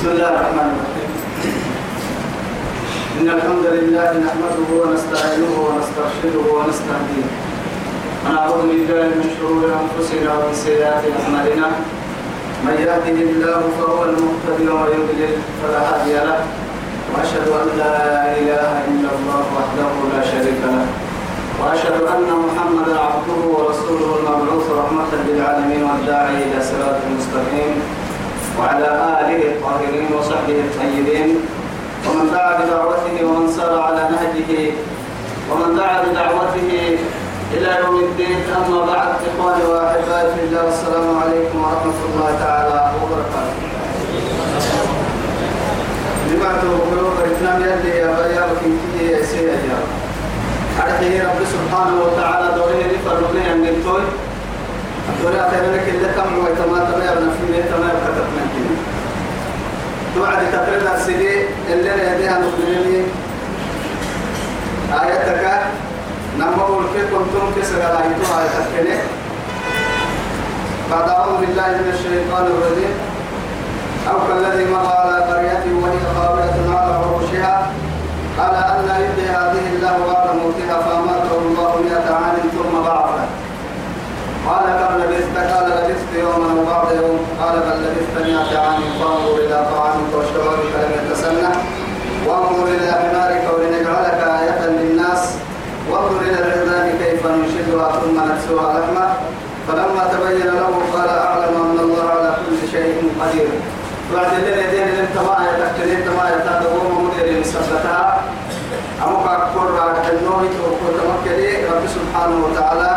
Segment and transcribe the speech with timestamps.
[0.00, 1.10] بسم الله الرحمن الرحيم.
[3.20, 7.28] إن الحمد لله نحمده ونستعينه ونسترشده ونستهديه.
[8.24, 11.68] ونعوذ بالله من شرور أنفسنا ومن سيئات أعمالنا.
[12.64, 16.40] من يهده الله فهو المهتدي ومن يضلل فلا هادي له.
[17.12, 17.96] وأشهد أن لا
[18.40, 20.86] إله إلا الله وحده لا شريك له.
[21.60, 27.99] وأشهد أن محمدا عبده ورسوله المبعوث رحمة للعالمين والداعي إلى صراط المستقيم
[28.60, 28.88] وعلى
[29.20, 31.28] آله الطاهرين وصحبه الطيبين.
[32.06, 34.72] ومن دعا بدعوته ومن سار على نهجه
[35.50, 36.70] ومن دعا بدعوته
[37.54, 38.38] إلى يوم الدين.
[38.56, 43.58] أما بعد إخواني وأحبائي في الله والسلام عليكم ورحمة الله تعالى وبركاته.
[46.30, 49.80] لبعض قلوب الإسلام يلي يا بيا وكنتي يا سيدي يا.
[51.00, 54.04] رب سبحانه وتعالى دوره لفرق لي أن التوي
[55.22, 58.76] دوره أتمنى كل كم ويتما تما يبنى في مية تما يبقى من كنا
[60.14, 61.34] توعد تقريد السيدي
[61.72, 63.04] اللي يديها نقلني
[65.02, 65.44] آياتك
[66.38, 68.98] نما أقول كي كنتم كسر على آية تكني
[70.90, 72.94] بعد أعوذ بالله من الشيطان الرجيم.
[74.10, 77.72] أو كالذي مر على قرية وهي خاوية على عروشها.
[78.38, 83.19] قال أن يحيي هذه الله بعد موتها فأماته الله مئة عام ثم بعثه.
[84.50, 88.82] قال كم لبثت؟ قال لبثت يوما أو بعض يوم قال بل لبثت مئة عام.
[89.00, 91.52] فانظر إلى طعامك وشرابك لم يتسنى
[92.26, 95.22] وانظر إلى حمارك ولنجعلك آية للناس.
[95.90, 99.06] وانظر إلى العظام كيف ننشدها ثم نكسوها لحما.
[99.68, 103.48] فلما تبين له قال أعلم أن الله على كل شيء قدير.
[104.14, 108.22] بعد ذلك لم تما يتكلم تما يتدور مدير مسبتها
[109.06, 109.70] أمك أكبر
[110.10, 112.90] النوم توقف تمكلي رب سبحانه وتعالى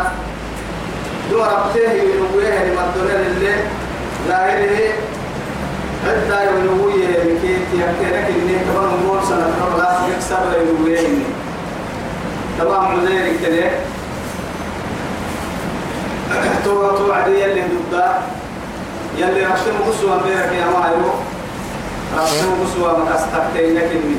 [1.34, 3.54] دو ربته ينويه لما الدنيا اللي
[4.28, 4.92] ظاهره
[6.06, 11.24] عدة ينويه لكي تيكتنك إني كمان نقول سنة لا يكسر ينويه إني
[12.58, 13.70] تمام مدير كده.
[16.64, 18.06] تو تو عادي اللي ضده
[19.18, 21.10] يلي رشم قصوى بيرك يا مايو
[22.18, 24.16] رشم قصوى مكستكتين لكني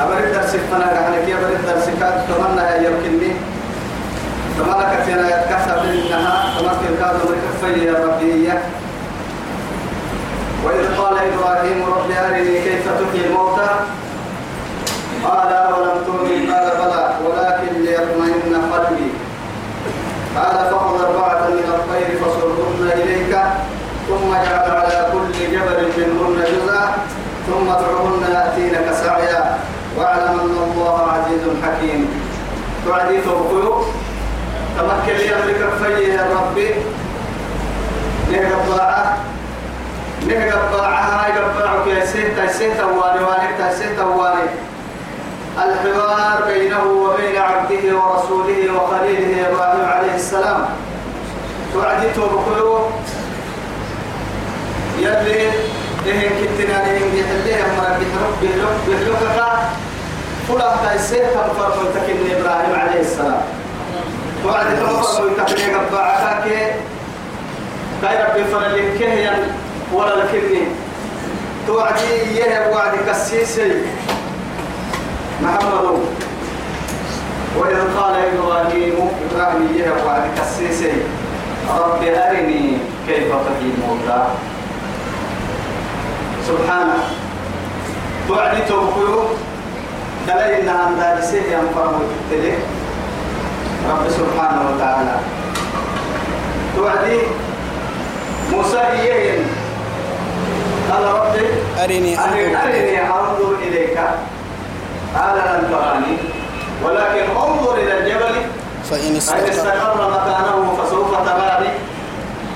[0.00, 3.32] أبرد درس فنا قالك يا برد درس كات تمنى يمكنني
[4.58, 8.50] تمنى كتير يتكسر منها تمنى كاد مركفي يا ربي
[10.64, 13.70] وإذ قال إبراهيم رب أرني كيف تحيي الموتى؟
[15.24, 19.10] قال أولم تؤمن؟ قال بلى ولكن ليطمئن قلبي.
[20.36, 23.38] قال فخذ أربعة من الطير فصرهن إليك
[24.08, 26.94] ثم اجعل على كل جبل منهن جزءا
[27.46, 29.58] ثم ادعهن يأتينك سعيا.
[29.98, 32.08] واعلم أن الله عزيز حكيم.
[32.86, 33.84] تعدي توقيو
[34.78, 36.74] تمكن لي أمرك في يا ربي.
[38.30, 39.16] نهج الضاعة
[40.28, 42.46] نهج الضاعة هاي قبعك يا سيد.
[42.46, 44.48] تسيت واني واني تسيت واني
[45.58, 50.66] الحوار بينه وبين عبده ورسوله وخليله إبراهيم عليه السلام.
[51.72, 52.78] توعدي توبكلو
[54.98, 55.50] يلي
[56.06, 58.34] إيه كتنا لهم بيحليه أمرا بيحرق
[58.86, 59.70] بيحرق
[60.48, 63.42] فلا تيسير كم فرق تكن إبراهيم عليه السلام.
[64.44, 66.44] توعدي كم فرق تكن قبعك
[68.02, 69.34] كاي ربي فرلين كهيا
[69.92, 70.62] ولا لكني.
[71.66, 73.82] توعدي إياه وعدي كسيسي.
[75.42, 76.04] محمد.
[77.58, 80.92] وإذ قال إبراهيم إبراهيم يهب وعد كسيسي.
[81.78, 82.78] رب أرني
[83.08, 84.20] كيف تحيي الموتى.
[86.48, 86.98] سبحانه.
[88.28, 89.24] توعدي توقيو.
[90.28, 92.54] دلائل عن دارسيه ينفر وتبتلي
[93.90, 95.16] رب سبحانه وتعالى.
[96.76, 97.18] توعدي
[98.52, 99.44] موسى إيهن
[100.90, 101.46] قال ربي
[101.84, 103.98] أرني أرني أنظر إليك.
[105.16, 106.14] قال لن تراني
[106.84, 108.34] ولكن انظر إلى الجبل.
[108.90, 110.10] فإن استقر.
[110.10, 111.70] مكانه فسوف تراني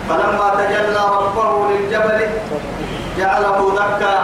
[0.08, 2.20] فلما تجلى ربه للجبل
[3.18, 4.16] جعله دكا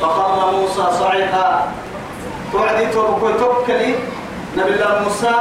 [0.00, 1.68] فخر موسى صعقا
[2.52, 2.86] توعدي
[3.40, 3.94] توكلي.
[4.56, 5.34] نبي الله موسى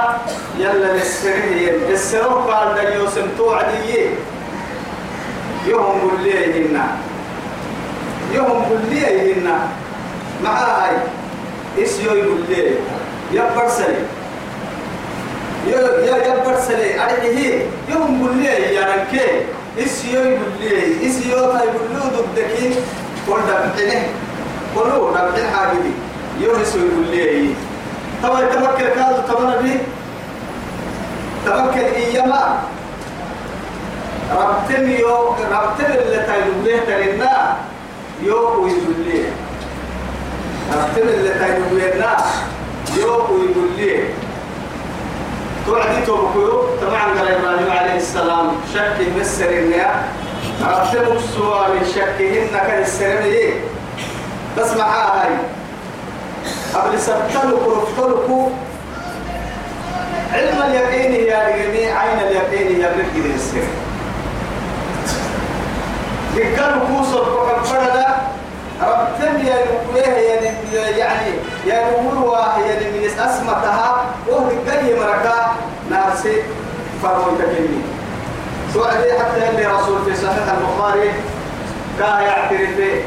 [0.60, 4.06] يلا للسرير السرور قال دا يوسم توعدي
[5.68, 6.86] يوم قل لي هنا
[8.34, 9.68] يوم قل لي هنا
[10.44, 10.96] معاي
[11.84, 12.76] اسيو يقول لي
[13.34, 14.04] يا برسلي
[15.68, 19.28] يا يا برسلي أريه يوم قل لي يا ركي.
[19.80, 22.74] اسيو يقول لي اسيو تا يقول له ضدك
[23.28, 24.00] قول دبتني
[24.76, 25.94] قولوا دبتن حاجدي.
[26.42, 27.54] يوم يقول لي
[28.24, 29.78] طبعا تمكن كذا طبعا بي
[31.46, 32.60] تمكن إيما
[34.38, 37.56] ربتني يو ربتني اللي تايلو ليه ترينا
[38.24, 39.24] يو ويقول لي.
[40.72, 42.18] أختم اللي تاينوينا
[42.98, 44.04] يو ويقول لي.
[45.66, 48.48] توعدي توبكيو طبعا قال إبراهيم عليه السلام.
[48.74, 50.04] شك مسر النيا
[50.64, 53.54] أختم السؤال شكهن كان السرمي
[54.58, 55.34] بس معاها هاي
[56.76, 58.50] قبل سبتلكوا رفتلكوا
[60.34, 63.68] علم اليقين يا رجمي عين اليقين يا رجل السر
[66.36, 68.06] ذكر كوسر وقد فرد
[68.82, 70.08] ربتم يا نقوله
[70.98, 71.28] يعني
[71.66, 72.34] يا نقول
[72.66, 75.52] يعني من أسمتها وهو الجاي مركا
[75.90, 76.36] ناسي
[77.04, 77.82] فرموا تكلمي
[78.74, 81.12] سؤالي حتى اللي رسول في صحيح البخاري
[82.00, 83.04] كان يعترف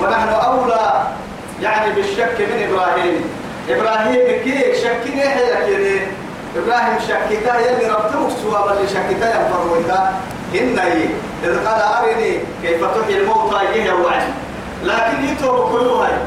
[0.00, 1.02] ونحن أولى
[1.62, 3.24] يعني بالشك من إبراهيم.
[3.68, 6.00] إبراهيم كي شكني حيلك يعني
[6.56, 10.12] إبراهيم شكتا يلي ربتمك سوى اللي شكتا ينفرويتا
[10.54, 11.04] إني
[11.44, 14.22] إذ قال أرني كيف تحيي الموتى يجي وعد.
[14.84, 16.18] لكن يتوب كلها.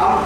[0.00, 0.18] أم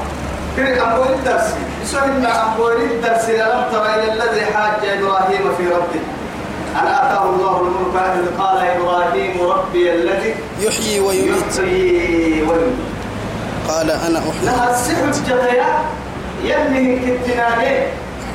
[0.56, 6.02] كريك أمبور الدرس سئلنا أمبور الدرس لم تر إلى الذي حاج إبراهيم في ربه.
[6.80, 11.58] أن آتاه الله الملك إذ قال إبراهيم ربي الذي يحيي ويميت.
[11.58, 12.91] يحيي ويميت.
[13.68, 14.44] قال أنا أحيي.
[14.46, 15.66] لها السحر الجبيا
[16.44, 17.86] يلي كتنا ليه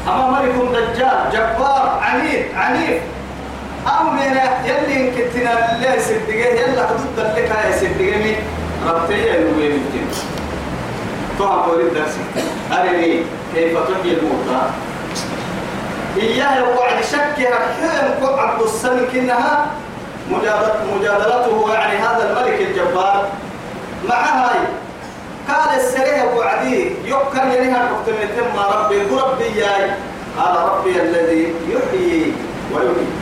[0.08, 3.02] أما ملك دجال جبار عنيف عنيف.
[3.88, 4.22] أو من
[4.66, 8.36] يلي كتنا اللي سدقه يلا حدود لك يا سدقه من
[8.88, 10.12] ربتي يلوي من
[11.40, 12.16] طبعا قول الدرس
[12.72, 13.22] أرني
[13.56, 14.62] كيف تحيي الموتى؟
[16.18, 19.66] إياه وعد شكها حين عبد السمك إنها
[20.32, 23.28] مجادلته يعني هذا الملك الجبار.
[24.10, 24.60] مع هاي.
[25.50, 29.92] قال السريه وعدي يقر ينها المكتمتين ما ربي ربي ياي.
[30.40, 32.34] قال ربي الذي يحيي
[32.74, 33.14] ويميت.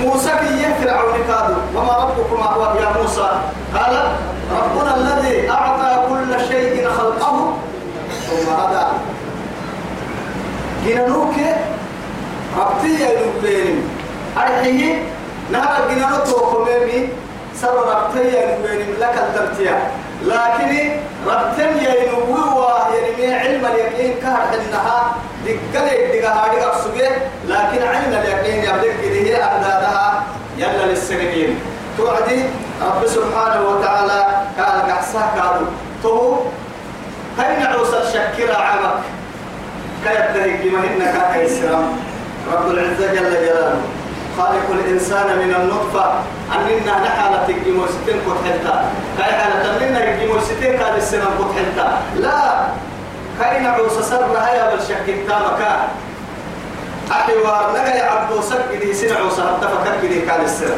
[0.00, 3.30] موسى كي فرعون قالوا وما ربكما هو يا موسى؟
[3.74, 3.94] قال
[4.52, 7.56] ربنا الذي أعطى كل شيء خلقه
[8.26, 8.86] ثم هدى.
[10.86, 11.34] جنانوك
[12.58, 13.88] ربتي يا نبين
[14.36, 15.02] أرحيه
[15.52, 17.08] نهر جنانو توقمي
[17.60, 19.90] سر ربتي يا نبين لك الترتيا
[20.24, 20.90] لكن
[21.26, 25.16] ربتم يا نبوة يعني علم اليقين كهر إنها
[25.46, 27.08] دقل دقها هذه أقصده
[27.48, 30.22] لكن علم اليقين يبدك هي أعدادها
[30.58, 31.58] يلا للسنين.
[31.98, 32.42] توعدي
[32.82, 34.26] رب سبحانه وتعالى
[34.58, 35.66] قال قحسا قالوا
[36.02, 36.36] تو
[37.38, 39.00] هاي نعوس الشكرة عمك؟
[40.04, 41.96] كيبتهي كما إنك كيسرم
[42.52, 43.76] رب العزة جل جلاله
[44.38, 46.12] خالق الإنسان من النطفة
[46.54, 49.63] أننا نحالة الجمو ستين قد حلتا كاي حالة
[50.40, 51.54] ستين كان السنة قد
[52.16, 52.66] لا
[53.40, 55.88] كاي نعوس سر هيا بالشك التامكا
[57.10, 60.76] أحوار نجا عبدو سكدي سنعو سهد فككدي كان السنة.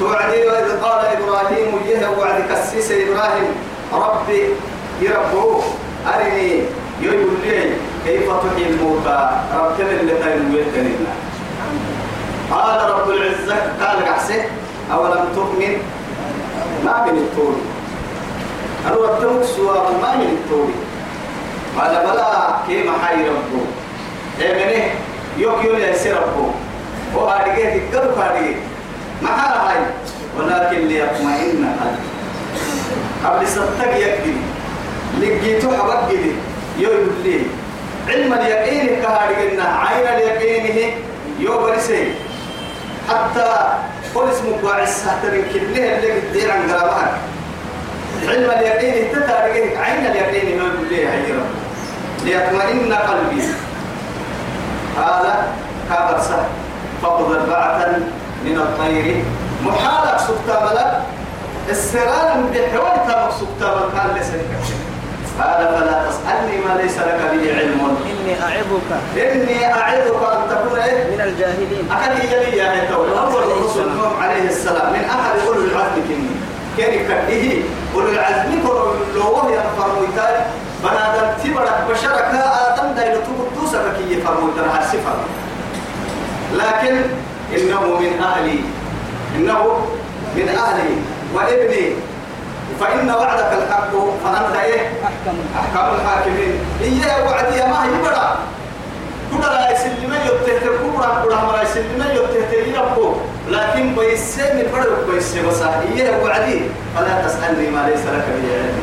[0.00, 3.48] توعدي وإذ قال إبراهيم يه وعد كسيس إبراهيم
[3.92, 4.42] ربي
[5.00, 5.62] يربوه
[6.14, 6.62] أرني
[7.02, 7.72] يقول لي
[8.06, 10.94] كيف تحيي الموتى ربنا اللي تنويتني
[12.50, 14.44] قال رب العزة قال قحسه
[14.92, 15.76] أولم تؤمن؟
[16.84, 17.54] ما من الطول
[18.88, 20.70] أنا ربتمك سوى ما من الطول
[21.78, 23.64] قال بلى كيما حي ربه؟
[24.40, 24.90] إيه
[25.38, 26.50] يوك يولي يسير ربه.
[27.14, 28.56] وهارجيه تقدر هارجيه
[29.22, 29.76] ما هاي
[30.38, 32.08] ولكن ليطمئن قلبي.
[33.24, 34.36] قبل ستك يكدي
[35.20, 36.32] لقيتو حبك جدي
[36.78, 37.40] يقول لي
[38.08, 40.92] علم اليقين كهارجنا عين اليقين
[41.38, 42.12] يو برسي
[43.08, 43.74] حتى
[44.14, 47.10] قل اسمك وعس حتى من كله اللي قدير عن قرابك
[48.28, 51.50] علم اليقين تتارجك عين اليقين يقول لي هي رب
[52.24, 53.42] ليطمئن قلبي.
[54.96, 55.46] هذا
[55.88, 56.46] كابر سهل.
[57.02, 57.86] فقد أربعة
[58.44, 59.24] من الطير.
[59.64, 61.02] محالك سكتا ملك
[61.70, 64.50] السلام بحوال تبق سكتا ملك كان لسنك
[65.38, 67.96] قال فلا تسألني ما ليس لك به علم.
[68.10, 68.90] إني أعظك.
[69.16, 71.84] إني أعظك أن تكون إيه؟ من الجاهلين.
[71.92, 73.08] أكد يجري يا أول
[73.42, 74.92] الرسل نوح عليه السلام.
[74.92, 76.37] من أحد أولو العزم كني.
[76.78, 77.62] كان كده
[77.94, 80.46] أولو العزم كانوا لو وهي فرمويتان.
[80.82, 85.14] بنادم تبرك بشرك آدم دايلو تقدوسك كي يفرمويتان حسفا
[86.54, 86.94] لكن
[87.56, 88.58] إنه من أهلي.
[89.36, 89.86] إنه
[90.36, 90.94] من أهلي.
[91.34, 91.92] وإبني.
[92.80, 93.92] فإن وعدك الحق
[94.24, 94.80] فأنت إيه؟
[95.58, 95.94] أحكم.
[95.94, 96.54] الحاكمين.
[96.80, 98.38] إياه وعدي ما هي بڑا
[99.30, 103.14] كنا لا يسلم يبتهت كبرى كنا ما يسلم يبتهت يربو
[103.48, 106.60] لكن بيسمي فرق بيسمي بس إياه وعدي
[106.96, 108.78] فلا تسألني ما ليس لك به علم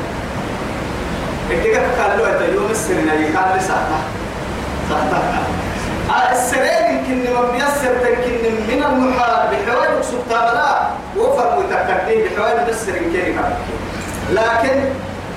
[1.51, 3.99] إكتك قال له أنت يوم السرنا يقال لي ساعة
[6.09, 10.87] آه السرير يمكن من بيسر تمكن من المحال بحوالي سبتا لا
[11.17, 13.35] وفر متكدين بحوالي بسر يمكن
[14.31, 14.83] لكن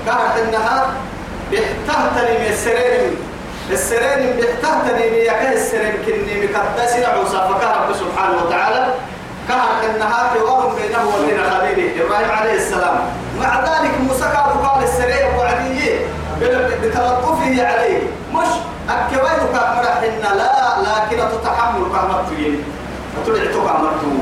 [0.07, 0.91] كانت انها
[1.51, 3.11] بيحتهتني من السرير.
[3.71, 6.57] السرير بيحتهتني من يكاد السرير كني
[7.07, 8.95] عوصا فكان رب سبحانه وتعالى.
[9.49, 12.05] كانت انها حوار بينه وبين خليله.
[12.05, 12.99] إبراهيم عليه السلام.
[13.41, 16.07] مع ذلك موسى كان قال السرير وعديه
[16.83, 18.01] بتلطفه عليه.
[18.35, 18.49] مش
[18.91, 22.65] أكوين كامرحنا لا لكن تتحمل كامرتين
[23.17, 24.13] فتدعي كامرتو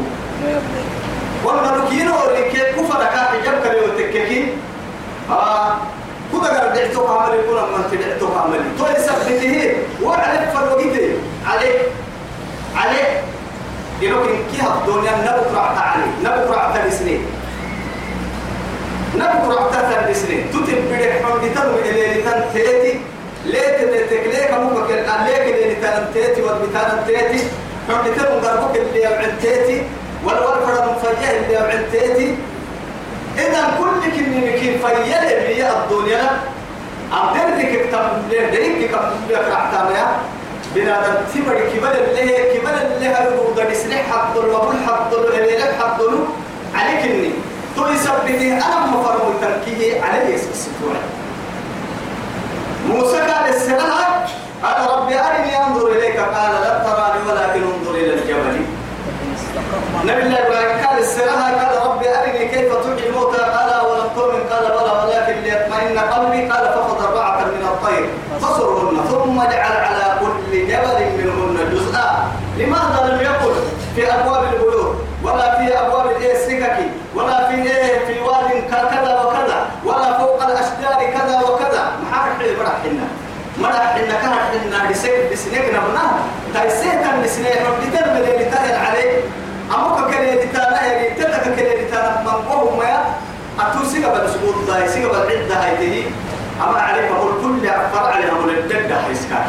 [1.44, 4.54] والملوكين وريك كفر كاك جبك لو تككي
[5.30, 5.76] آه.
[6.40, 11.08] كذا قال دعتو كامل يقول من تدعتو كامل تو يثبته وعلى فروقته
[11.46, 11.78] عليه
[12.76, 13.22] عليه
[14.00, 17.26] يلوكن كي الدنيا نبكر عليه نبكر على سنين.
[19.16, 19.58] نبكر
[19.96, 20.50] على سنين.
[20.52, 23.00] تتبدي حمد تنو إلى لتن تيتي.
[23.46, 23.78] ليك
[24.10, 24.94] تكليك مو بكر
[25.26, 27.44] ليك اللي لتن تيتي والبتان تيتي.
[27.88, 29.82] حمد تنو قربك اللي يبعد تيتي.
[30.24, 32.36] والورفر مفجاه اللي يبعد تيتي.
[33.38, 36.40] إذا كل كني مكين فيا اللي الدنيا
[37.12, 40.08] أمدرك كتاب دريك كتاب كتاب
[40.74, 46.00] بنادم تبري كبل اللي كبل اللي هربوا قد يسلح حد وبول حد اللي لك حد
[46.74, 47.30] عليك إني.
[47.76, 50.96] تو يثبته أنا مفرم تركيه عليه يسكتون
[52.88, 54.12] موسى قال السلام
[54.62, 58.56] قال ربي أرني أنظر إليك قال لا تراني ولكن انظر إلى الجبل.
[60.04, 64.64] نبي الله إبراهيم قال السلام قال ربي أرني كيف تحيي الموتى قال ولم تؤمن قال
[64.64, 68.08] بلى ولكن ليطمئن قلبي قال فخذ أربعة من الطير
[68.40, 72.28] فصرهن ثم اجعل على كل جبل منهن جزءا.
[72.58, 73.54] لماذا لم يقل
[73.96, 76.76] في أبواب البيوت ولا في أبواب السكك
[77.14, 83.06] ولا في إيه في واد كذا وكذا ولا فوق الأشجار كذا وكذا؟ محاك حي برحنا
[83.58, 86.04] مرحنا كرحنا بسيك بسنيك نبنا.
[86.54, 89.12] تايسيك كان بسنيك رب ترمي اللي تاهل عليه
[89.74, 93.04] أمك كلي تانا يعني تتك كلي تانا من قوم ما
[93.60, 96.04] أتوسيك بالسبوط داي سيك بالعدة هاي
[96.64, 99.46] أما عليك أقول كل أفر عليها من الجدة حيسكان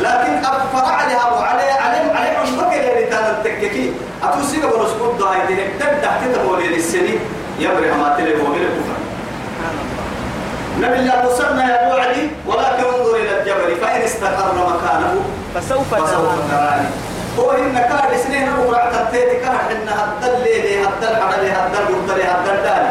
[0.00, 6.10] لكن أفر عليها وعلي عليهم عليهم بكر اللي تانا التككي أتوسيك بالسبوط داي دي الجدة
[6.24, 7.18] تتبولي للسنين
[7.58, 8.98] يبري ما تلي وغير كفر
[10.80, 15.14] نبي الله مسمى يا وعدي ولكن انظر إلى الجبل فإن استقر مكانه
[15.54, 15.94] فسوف
[16.50, 16.88] تراني.
[17.38, 22.62] هو إن كان سنين ربع تنتهي كان إن هدل ليلي هدل حرلي هدل قرطلي هدل
[22.62, 22.90] داني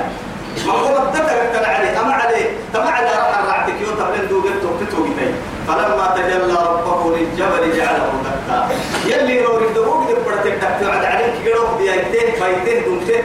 [0.68, 5.34] ما هو الدكر تبع عليه أما عليه تبع على راح رعتك يوم تبلن دوغتو تتوغتي
[5.68, 8.68] فلما تجلى ربه للجبل جعله دكا
[9.06, 13.24] يلي رو يدوغ دبرتك دكا عد عليك قروب بيايته فايته دمته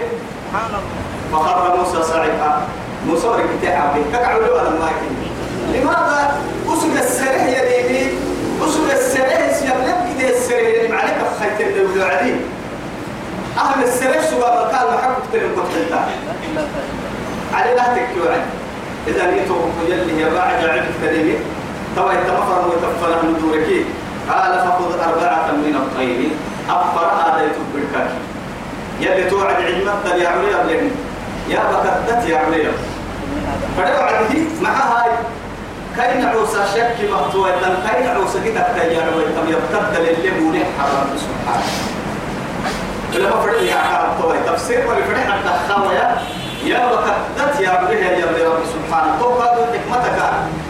[0.49, 0.81] سبحان الله
[1.35, 2.63] فخر موسى صعقا
[3.07, 4.01] موسى ركتي عبي.
[4.13, 4.91] كقعوا له ما
[5.75, 8.19] لماذا؟ أسق السرح يا بيبي
[8.63, 12.37] أسق السرح سيبلغ كده اللي معلك خيط الدولة عليه
[13.59, 16.01] أهل السرح سواء كان محبك تلم قتلتا
[17.55, 18.25] على لا تكيو
[19.09, 19.57] إذا نيتو
[19.89, 21.37] يلي يا بعد عبد كريمي
[21.97, 23.85] توا يتمفر ويتفنه من دوركي
[24.31, 26.31] قال فخذ أربعة من الطير.
[26.71, 28.11] أفر هذا يتبركك
[29.01, 30.91] يلي توعد علمك يا عليا بلين
[31.49, 32.73] يا بكتت يا عليا
[33.79, 35.11] فدعوا عده مع هاي
[35.97, 41.65] كاين عوسى شك مقطوع تن كاين عوسى كده تيار ويتم يبتد للي بولي حرام سبحانه
[43.15, 45.27] لما فرق يا عقاب طوي تفسير ولا فرق
[45.69, 46.17] خاويا
[46.65, 49.19] يا بكتت يا عليا يا رب سبحانه.
[49.21, 50.19] تو قالوا حكمتك.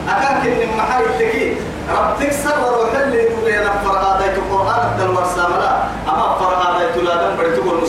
[0.09, 1.57] أكاك إن محاي التكي
[1.91, 5.77] رب تكسر وروح اللي يقول لنا فرقا دايت القرآن الدل ورساملا
[6.09, 7.83] أما فرقا دايت لا دم برتقول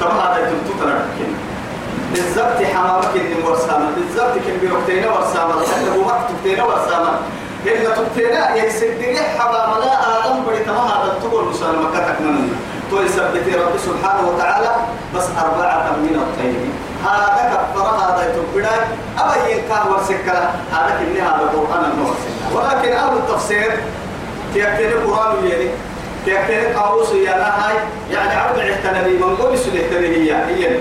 [0.00, 1.38] طبعا هذا تلتوتنا كنا
[2.14, 7.12] بالضبط حمامك إن ورسامة بالضبط كن بيوقتين ورسامة لأنه ما تبتين ورسامة
[7.66, 12.56] إن تبتين يسدني حمام لا آدم بريت ما هذا تقول مسلمة كتك من
[12.90, 14.74] تو يثبت رب سبحانه وتعالى
[15.14, 16.70] بس أربعة من الطيب
[17.04, 18.70] هذا كفر هذا يتبدا
[19.18, 23.72] أبا ينكا ورسكلا هذا كني هذا القرآن المورسكلا ولكن أهل التفسير
[24.54, 25.68] تيكتين القرآن يعني
[26.24, 27.74] تيكتين قاوس يا هاي
[28.12, 30.80] يعني عهتنا لي من قول سليتني هي هي.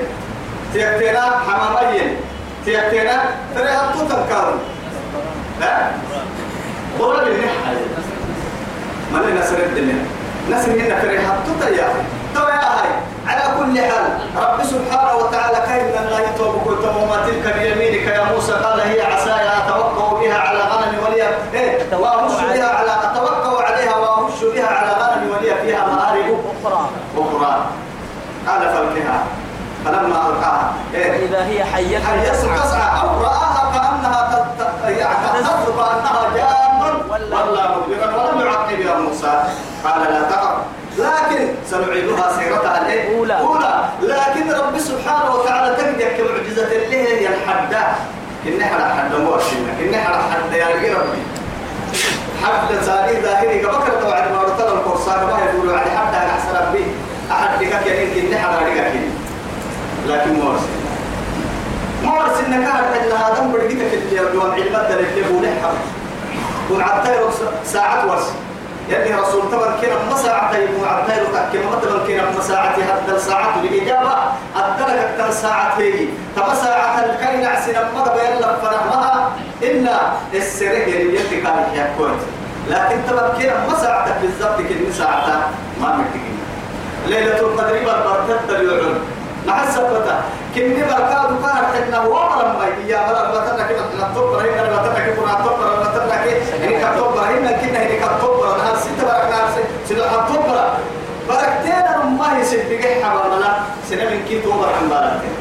[0.74, 2.16] تيكتنا حمامين
[2.66, 3.22] تيكتنا
[3.56, 4.60] ترى هتو تنكرون
[5.60, 5.88] لا
[7.00, 7.78] قرآن النحل
[9.14, 10.06] ما لنا سر الدنيا؟
[10.52, 11.86] نسر هنا فري هتو تيا يا
[12.36, 12.90] هاي
[13.28, 14.06] على كل حال
[14.38, 19.48] رب سبحانه وتعالى كيف لا يتوب كنت وما تلك بيمينك يا موسى؟ قال هي عصاي
[19.58, 25.30] أتوقع بها على غنم ولي إيه واهش بها على أتوقع عليها واهش بها على غنم
[25.32, 26.90] ولي فيها مآرب أخرى.
[27.18, 27.66] أخرى.
[28.48, 29.24] قال فالكها
[29.86, 31.98] فلما ألقاها إيه؟ فإذا هي حية
[32.32, 33.02] يسعى تسعى.
[33.02, 35.40] أو رآها كأنها تت- يعني
[36.00, 37.02] أنها جان.
[37.10, 37.36] ولا
[39.00, 39.44] موسى.
[39.86, 40.58] قال لا تخف.
[40.98, 43.40] لكن سنعيدها سيرتها الايه؟ أولى.
[44.02, 47.80] لكن رب سبحانه وتعالى تقدر كمعجزة اللي هي الحدة
[48.46, 51.22] إني حدا حدا موسينا إني حدا حدا يا ربي.
[52.44, 53.60] حد زاري ظاهري.
[53.60, 56.19] كبكر توعد ما رتل القرصان ما يقولوا حد أنا أحسن ربي
[57.32, 58.94] أحد لك يعني إني حدا لك
[60.08, 60.66] لكن موسى
[62.04, 65.78] موسى إنك هذا هذا بديك في اليوم علمت اللي يقول حب
[66.72, 67.20] وعطير
[67.66, 68.32] ساعة ورس.
[68.90, 73.18] يلي رسول تبر كنا ما ساعة يبو عطير تكيم ما تبر كنا ما ساعة هذا
[73.18, 74.14] ساعة الإجابة
[74.56, 75.92] أدلك أكثر ساعة هي
[76.36, 79.32] تبى ساعة الكين عسنا ما تبين لك فرحمها
[79.62, 79.98] إلا
[80.34, 82.12] السره اللي يلي كان يحكون
[82.70, 85.50] لكن تبر كنا ما ساعتك بالضبط كنا ساعة
[85.82, 86.39] ما مكتين
[87.10, 89.00] ليلة القدر بربرتت اليوم
[89.48, 90.16] مع السبتة
[90.56, 95.68] كني بركاد كان حنا ومر ما يا مرة بتنا كده نتوبر هنا بتنا كده نتوبر
[95.84, 99.54] بتنا كده إني كتوبر هنا كنا إني كتوبر أنا ستة برك ناس
[99.88, 100.70] سيد كتوبر
[101.30, 105.36] بركتين ما يصير بيجي حبابنا سنة من كي توبر عن بركتين.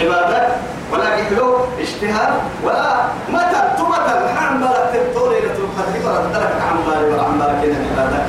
[0.00, 0.48] عبادة
[0.92, 2.32] ولا كحلو اجتهاد
[2.64, 2.96] ولا
[3.28, 5.02] متى تمتى عن بركتين.
[5.14, 7.20] طول إلى تلقى بركتين عن بركتين.
[7.20, 8.22] عن بركتين عبادة.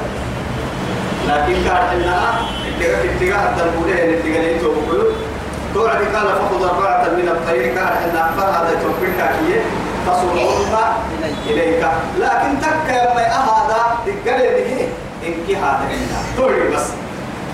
[1.28, 2.34] لكن كان حنا
[2.68, 5.12] اتجاه اتجاه الدربولين اتجاه اللي توقعوا
[5.74, 9.62] توعد قال فخذ أربعة من الطير كان حنا أكبر هذا توقعك كيه
[10.08, 10.76] تصرهن
[11.50, 11.88] إليك
[12.20, 14.88] لكن تك ما هذا تقال به
[15.28, 16.88] إنك هذا عندنا توري بس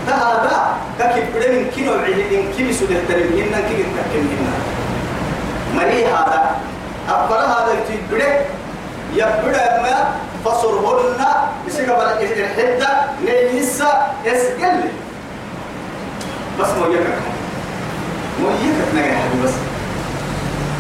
[0.08, 4.48] هذا كيف بدل إن كيلو عيه إن كيلو سودة تريمين إن كيلو تكملين
[5.76, 6.56] مري هذا
[7.10, 8.46] أكبر هذا تبدأ
[9.14, 11.26] يبدأ ما فصرهن
[11.68, 12.90] بسيقى بلا الحدة
[13.26, 14.82] نيسا اسقل
[16.60, 17.20] بس مو يكك
[18.42, 19.54] مو يكك نجح بس.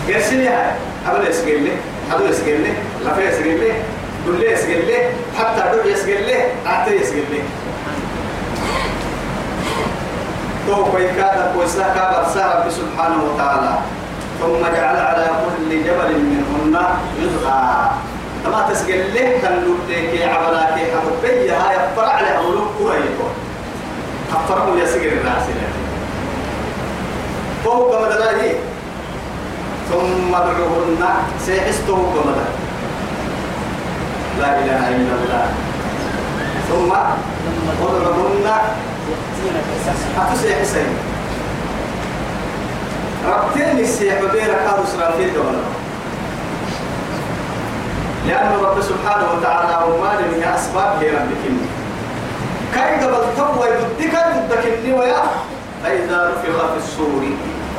[0.08, 0.75] قرسل يا
[1.08, 1.72] أبدا اسقل لي.
[2.12, 2.74] هذا اسقل لي.
[3.05, 3.72] لفي اسقل لي.
[4.25, 4.98] دول لي اسقل لي.
[5.38, 6.38] حتى دول يسقل لي.
[6.65, 7.41] عتي يسقل لي.
[10.67, 13.74] تو كوي كذا كويسا كذا رب سبحانه وتعالى.
[14.41, 16.75] ثم جعل على كل جبل منهن
[17.22, 17.92] جزءا
[18.46, 23.27] تما تسجل له كان لوتك عبلاك حبي هاي فرع على أولوك كويكو
[24.34, 25.44] أفرموا يسجل الناس
[27.64, 28.55] فوق مدلائي
[29.92, 31.05] ثم ادعوهن
[31.46, 32.50] سيحسته كمدل
[34.40, 35.46] لا إله إلا الله.
[36.70, 36.92] ثم
[37.84, 38.48] ادعوهن
[40.20, 40.88] أتسيح سيد
[43.27, 45.84] ربتين السيح بيرك هذا سرافيل دولا
[48.27, 51.44] لأن رب سبحانه وتعالى وما من أسباب هي ربك
[52.74, 54.14] كي قبل تقوى يدك
[54.66, 55.22] يدك ويا
[55.83, 57.24] فإذا نفخ في الصور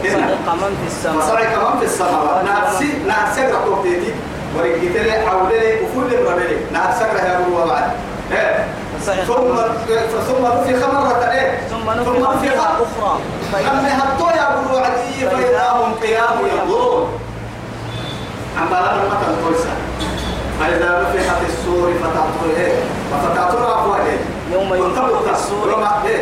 [0.05, 1.17] صعق من في السماء.
[1.17, 2.45] وصعق من في السماء.
[2.45, 4.13] نفسي نفسي ركوب تيتي
[4.57, 7.91] ورجيت لي حول لي وفول الرجل نفسي يا أبو وبعد
[9.27, 9.57] ثم
[10.29, 13.21] ثم نفخ مرة إيه؟ ثم نفخ أخرى.
[13.71, 17.09] أما هتو يا أبو عدي فإذا هم قيام ينظرون
[18.59, 19.71] أما المثل كويسة
[20.61, 22.73] فإذا نفخ في السور فتعطوا إيه؟
[23.23, 24.19] فتعطون أفواجه
[24.53, 25.69] يوم ينفخ في السور.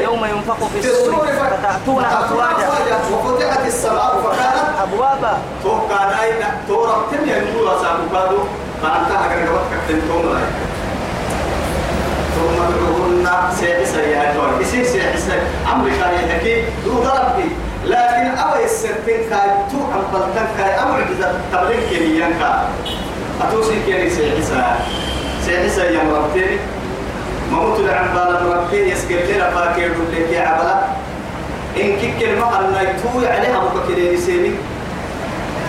[0.03, 2.69] يوم ينفخ في السور فتأتون أفواجا.
[3.13, 5.39] وفتحت السماء فكانت أبوابا.
[5.63, 8.39] توقع أين؟ تورب تم ينقول أسابقادو
[8.83, 10.35] فأنت أجر وقت تنتم
[12.35, 13.29] ثم ادعوهن
[13.61, 15.39] سيحسن يا دور يصير سيحسن
[15.73, 17.49] أمريكا يحكي دو ضربي
[17.87, 22.69] لكن أبا السرتين كاي تو عم بلتن كاي أمر جزا تبلين كنيان كا.
[23.43, 24.63] أتوسي كيني سيحسن
[25.47, 26.59] سيحسن يا مرتين
[27.53, 30.77] موت العم بالا مرتين يسكر لنا فاكر لك يا عبلا.
[31.77, 34.53] إن كي كلمة أن يتوي عليها مككلين سيني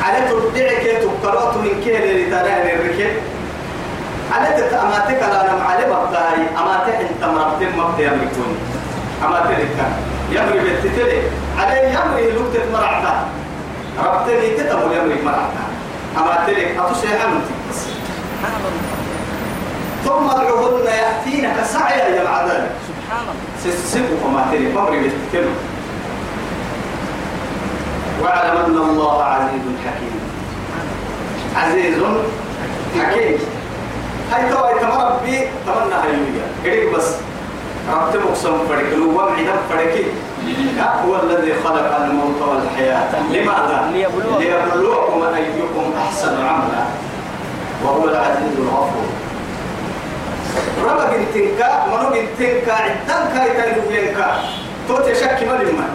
[0.03, 3.13] على تبدعك تبقرات من كيل لتنين الركب.
[4.31, 8.57] على تأماتك لا نم على مبتاي أماتك أنت مرتين مبتاي يملكوني
[9.25, 9.57] أماتك
[10.31, 11.19] يمري بالتتلي
[11.59, 13.13] علي يمري لوكت مرعتا.
[14.03, 15.63] ربتني كتب يمري مرعتا.
[16.17, 17.54] أماتك أتوسي حمتي
[20.05, 25.55] ثم ادعوهن يأتينك سعيا يا العذاب سبحان الله سيسبوا فما تري مبري بالتكلم
[28.21, 30.19] واعلم أن الله عزيز حكيم.
[31.55, 31.95] عزيز
[32.99, 33.37] حكيم.
[34.31, 37.09] هاي تو هاي تمربي تمنى هايوية قريب بس.
[37.91, 40.03] ربت مقسم فرق لو ومعدا فرقي
[41.05, 43.21] هو الذي خلق الموت والحياة.
[43.31, 44.39] لماذا؟ ليبلوكم.
[44.39, 46.85] ليبلوكم أيكم أحسن عملا.
[47.85, 49.05] وهو العزيز الغفور
[50.85, 54.37] ربك انتنكا منو انتنكا عدن كاي كاي لوينكا
[54.87, 55.87] توتي شك مالي ما.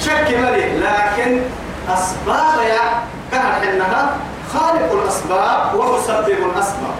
[0.00, 1.40] شك مالي لكن
[1.88, 2.84] أسباب يا
[3.32, 4.16] كهر حنها
[4.52, 6.96] خالق الأسباب ومسبب الأسباب.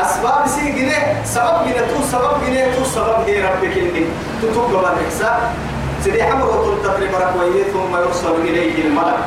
[0.00, 4.04] أسباب سي جنيه سبب جنيه تو سبب جنيه تو سبب هي ربك إني
[4.42, 5.40] تتوقع بالإحسان
[6.04, 9.18] سيدي حمر وطل تقريب ركوية ثم يرسل إليه الملك.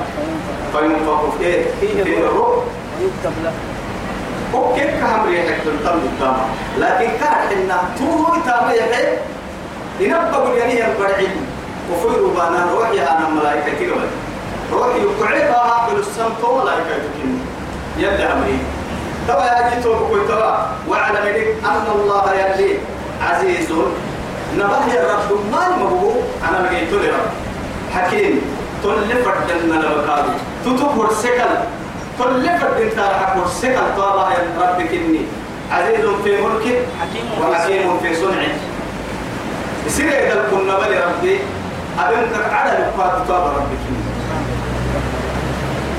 [0.73, 2.55] فينفق في إيه؟ في الروح
[3.01, 3.53] يكتب له
[4.53, 6.36] وكيف كهم ريحك تنتم قدام
[6.77, 9.17] لكن كان إن تو تام يحيى
[9.99, 11.27] ينبغ اليمين البرعي.
[11.91, 13.95] وفيروا بانا روحي أنا ملائكة كده
[14.73, 17.36] روحي يقعدها بالسمت وملائكة كده
[17.97, 18.58] يلا أمري
[19.27, 22.77] تبا يا جيتو بكوي تبا وعلى ملك أن الله يلي
[23.21, 23.71] عزيز
[24.58, 26.12] نبه يا رب ما المبو
[26.49, 27.29] أنا لقيت لي رب
[27.93, 28.41] حكيم
[28.84, 30.29] تل فردنا لبكابي
[30.65, 31.55] تتوهر سكل
[32.19, 35.21] تل فردنا تارحك سكل طابا يا ربك إني
[35.71, 38.56] عزيز في ملكه حكيم وحكيم في صنعه
[39.88, 41.39] يصير إذا كنا بل ربي
[41.99, 43.84] أبنك على لقاء طاب ربك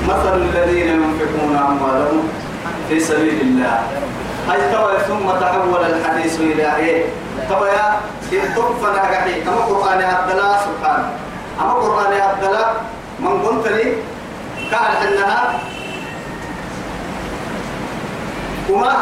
[0.07, 2.29] مثل الذين ينفقون أموالهم
[2.89, 3.79] في سبيل الله.
[4.49, 7.05] هاي توا ثم تحول الحديث إلى إيه؟
[7.49, 7.99] توا يا
[8.33, 11.09] إن تقفنا قحي أما قرآن أبدلا سبحانه
[11.61, 12.65] أما قرآن أبدلا
[13.19, 13.93] من قلت لي
[14.71, 15.59] قال إنها
[18.69, 18.93] وما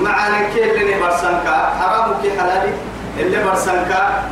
[0.00, 2.72] معانا كيف اللي برسنكا حرامك حلالي.
[3.18, 4.22] اللي برسنكا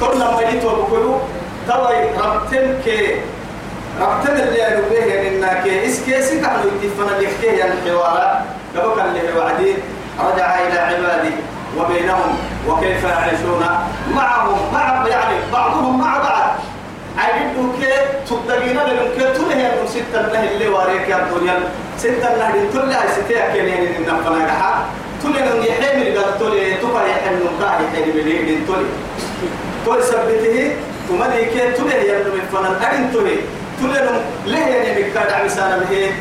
[0.00, 1.18] تقول لما جيت وبقولوا
[1.68, 3.16] توا ربتن كي.
[4.00, 8.38] ربتن اللي قالوا به يعني إنك إس كيسي كانوا يتفنا لكيه يعني الحوارات
[8.76, 9.76] قبل اللي وعدين
[10.20, 11.34] رجع إلى عبادي.
[11.78, 12.38] وبينهم.
[12.68, 13.66] وكيف يعيشون.
[14.14, 14.58] معهم.
[14.74, 16.50] مع يعني بعضهم مع بعض.
[17.18, 17.92] عيدوا كي
[18.30, 21.54] تبدأين لهم كي تله لهم ستة الله اللي واريك يا الدنيا.
[21.98, 24.84] ستة الله اللي تله ستة كي يعني نفنا كحا
[25.22, 28.84] تله لهم يحمل قال تله تبا يحمل نقاه يحمل بليه تله
[29.86, 30.56] تله سبته
[31.08, 33.36] تملي كي تله يلهم فنا أين تله
[33.80, 35.30] تله لهم ليه يعني بكاد
[35.90, 36.12] به؟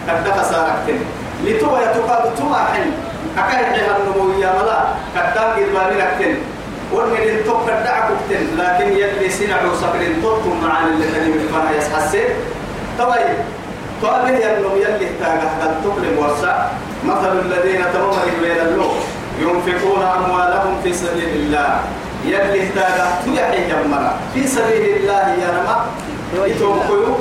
[0.06, 1.06] من
[1.44, 2.92] لتوا يتقاد تما حين.
[3.38, 4.80] أكاي حيها النمو يا ملا
[5.14, 6.34] كتاب إرباني لكتن
[6.92, 12.24] ورمين توك دعك كتن لكن يلي سنع وصبر توكم معنا اللي تاني من فنا يسحسن
[12.98, 13.18] طبعا
[14.02, 16.66] طبعا النمو يلي تاقه قد تقلم ورسع
[17.04, 18.94] مثل الذين تمر بين اللوح
[19.40, 21.80] ينفقون أموالهم في سبيل الله.
[22.24, 25.86] يلي تاقه تيحي جمرا في سبيل الله يا نما
[26.46, 27.16] يتوقعوا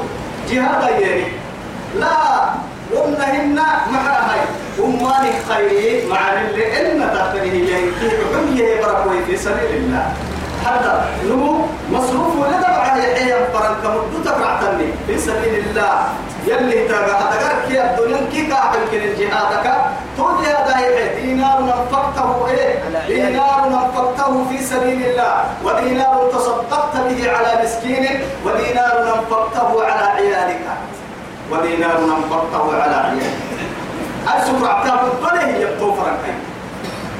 [0.49, 1.23] جهاد يعني
[1.99, 2.49] لا!
[2.95, 3.55] ومنهن
[3.91, 4.35] معها
[4.79, 7.91] أماني خيري مع اللي إن تحتني هي
[8.33, 10.13] حمية بركوي في سبيل الله.
[10.65, 15.93] هذا نمو مصروف ولا تبع هي فرنك مدو تبعتني في سبيل الله.
[16.47, 19.67] يلي تاغا هتغرك يا الدنيا كي كاحل كن جهادك
[20.17, 22.73] تودي هذا هي دينار نفقته إيه؟
[23.07, 25.33] دينار نفقته في سبيل الله.
[25.63, 28.05] ودينار تصدقت به على مسكين.
[28.45, 30.65] ودينار نفقته على عيالك.
[31.51, 33.33] ودينار نفقته على عيالك
[34.27, 36.33] أسفر عتاب الدنيا يبتو فرنكي.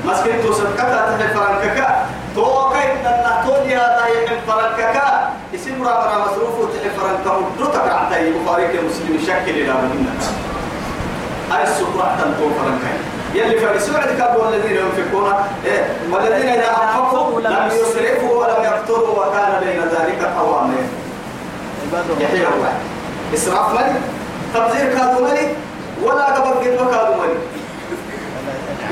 [0.05, 6.55] مسكين تو صدقتا تحي فرنككا تو كيف ننا تولي هذا يحن فرنككا اسم رامرا مصروف
[6.73, 10.13] تحي فرنكا ودوتك عتاي بخاريك المسلم شكل إلى مدينة.
[11.63, 12.93] السفر عتاب تو فرنكي.
[13.33, 15.33] يلي فرسوع كابوا الذين ينفقون.
[15.65, 20.75] إيه والذين إذا أنفقوا لم يسرفوا ولم يقتروا وكان بين ذلك قواما
[22.19, 22.73] يحيى الله.
[23.33, 24.01] إسراف ملك
[24.53, 25.55] تبذير كادو ملك
[26.03, 27.37] ولا قبل قد كادو ملك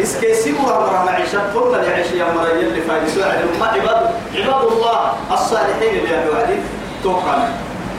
[0.01, 5.89] اسكيسي ورا معيشة طول يعيش يا مرا يلي فايسوا على ما عباد عباد الله الصالحين
[5.89, 6.59] اللي يدعوا عليه
[7.03, 7.37] توقع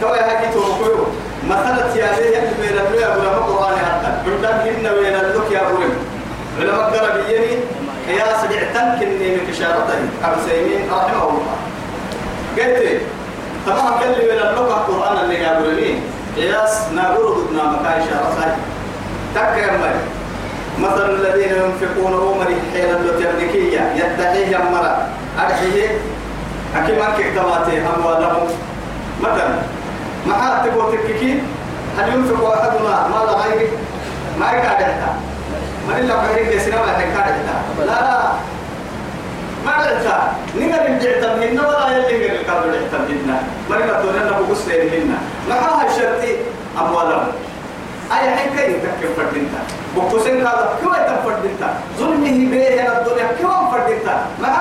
[0.00, 1.06] تو يا هاكي توقعوا
[1.48, 5.76] مثلا يا ليه بين الدنيا ولا قرآن حتى عندك هن بين اللوك يا أبو
[6.60, 7.56] علماء قرب يني
[8.18, 11.56] يا سبعتن كني من كشارته أبو سيمين رحمه الله
[12.58, 13.00] قلت
[13.66, 15.60] تمام قال لي بين اللوك القرآن اللي يا
[16.34, 18.56] أبو ياس نابور ضدنا مكاي شارته
[19.34, 19.80] تكرم
[20.78, 25.06] مثل الذين ينفقون أمر حين التركية يدعيه مرة
[25.38, 25.88] أدعيه
[26.76, 28.48] أكيد ما كتباتي أموالهم.
[29.20, 29.48] مثلا
[30.26, 31.42] ما حد تقول تككين
[31.98, 33.68] هل ينفق أحدنا مال غيره؟
[34.40, 34.94] ما يكاد
[35.88, 37.34] ما إلا غيره يسنا ما يكاد
[37.78, 38.32] لا لا.
[39.66, 45.18] ما عدتا نقدر نجعت منا ولا يلي نقدر نجعت منا ما نقدر تقولنا بقصة منا
[45.48, 46.36] ما هاي شرطي
[46.80, 47.26] أموالهم.
[48.12, 49.60] أي حين كي تكفر فردينتا.
[49.96, 54.54] بقصين هذا كيف تفردينتا ظلمه بيه الدنيا كيف فردينتا؟ مع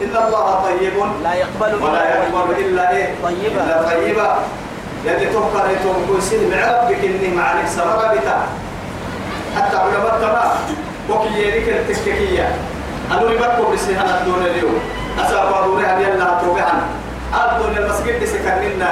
[0.00, 0.92] إن الله طيب.
[1.22, 3.62] لا يقبل ولا يقبل إلا إيه؟ طيبا.
[3.64, 4.36] إلا طيبا
[5.04, 8.38] يلي توقع لتوم كويسين معرب بك إني معانك سرر بتا
[9.56, 10.44] حتى علماء تما
[11.10, 12.48] وكي يريك التككية.
[13.12, 14.80] أنو ربكم بسيحنا الدون اليوم.
[15.18, 16.72] أسابا دوري هل يلا توبعا
[17.34, 18.90] الدنيا المسجد سكننا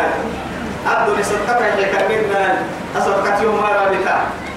[0.92, 2.62] الدنيا صدقتها يكننا
[2.96, 4.16] أصدقت يوم ما رابطة.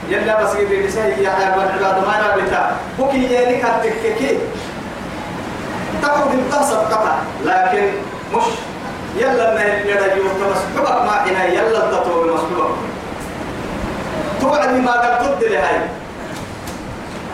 [0.10, 2.72] يلا مسجد لسه يا حيوان العباد ما رابطة.
[3.00, 4.38] بكي يلي كتككي
[6.02, 7.86] تاخذ انت صدقتها لكن
[8.34, 8.44] مش
[9.18, 12.76] يلا ما يلا يوم مسحوبك ما هنا يلا تطوب المسحوبك
[14.42, 15.80] توعد ما قد تد لهاي.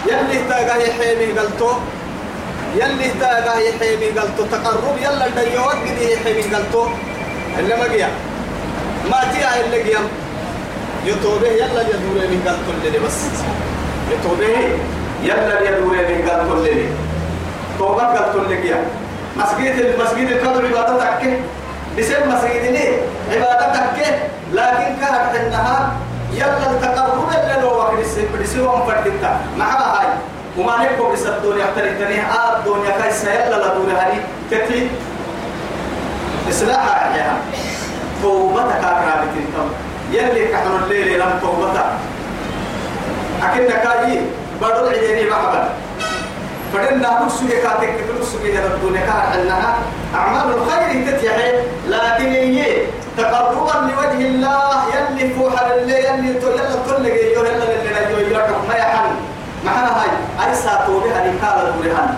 [0.08, 1.70] يلي تاقا يحيمي قلتو
[2.76, 6.88] يلي تاقا يحيمي قلتو تقرب يلا الديوات قد يحيمي قلتو
[7.60, 8.10] اللي ما قيا
[9.12, 10.00] ما تيا اللي قيا
[11.06, 13.20] يتوبه يلا يدور من قلتو اللي بس.
[14.12, 14.58] يتوبه
[15.24, 16.86] يلا يدور من قلتو اللي.
[17.80, 18.86] توبة قلتو اللي قيا
[19.38, 21.40] مسجد المسجد القدر عبادتك
[21.98, 22.98] بسم مسجد ليه
[23.32, 24.06] عبادتك
[24.54, 25.92] لكن كانت النهار
[26.34, 27.94] يلا التقرب اللي لو وقت
[28.42, 30.08] بسيوم فردتا مع هاي.
[30.58, 34.14] وما نبقى بس الدنيا اخترت تاني آه الدنيا كيسا يلا لا دور هاي
[34.52, 34.90] تتي.
[36.50, 37.38] إصلاحها يا
[38.22, 39.70] توبتك أكرامك أنتم
[40.12, 41.86] يلي كحن الليل لم توبتك.
[43.44, 44.22] أكيد كاي.
[44.62, 45.70] بدل عيني محبا.
[46.74, 49.76] فدنا نفسه كاتك نفسه يا الدنيا كان أنها
[50.16, 51.52] أعمال الخير تتيحي
[51.88, 52.66] لكن هي
[53.18, 54.84] تقربا لوجه الله.
[54.94, 59.16] يلي فوح اللي يلي يلا كل جيو يلا اللي نجوا يركب ما يحن
[59.66, 60.10] معنا هاي
[60.50, 62.16] أي ساتو بها نكال دورهان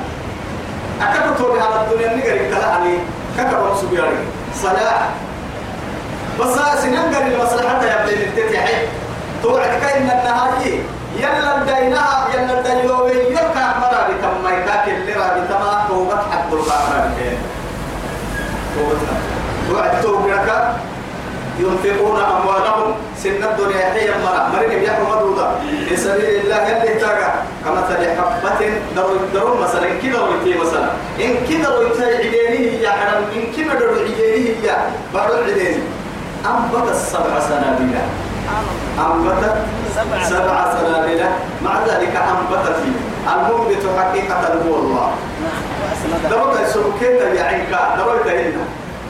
[1.02, 2.98] أكبر تو بها الدنيا نقري كلا عني
[3.38, 4.18] كبر سبياري
[4.62, 5.02] صلاة
[6.40, 8.88] بس سننقر المصلحة يا بني التتيحي
[9.44, 10.80] توعد كأن النهاية
[11.20, 17.12] يلا الدينها يلا الدينوي يركع مرة بتم يكاك اللي رابي تما توبت حد القامرة
[18.76, 19.18] توبتها
[19.70, 20.76] توعد توبرك
[21.60, 22.94] ينفقون أموالهم.
[23.24, 24.50] سن الدنيا حيا مرة.
[24.54, 25.48] مرين يحرم مدودة
[25.90, 27.34] في سبيل الله يلي تاقع
[27.66, 30.90] كمثل حبة درو درو مثلا إن كده رويتي مثلا.
[31.20, 34.78] إن كده رويتي عدينه يا حرم إن كده درو عدينه يا
[35.14, 35.84] بعد العدينه
[36.46, 37.90] أنبت السبع سنابل
[39.00, 39.56] أنبتت
[40.30, 41.22] سبع سنابل
[41.64, 42.76] مع ذلك أنبتت
[43.34, 45.12] المنبت حقيقة هو الله.
[46.30, 48.64] دروك السلوكين يا عينكا دروك هنا.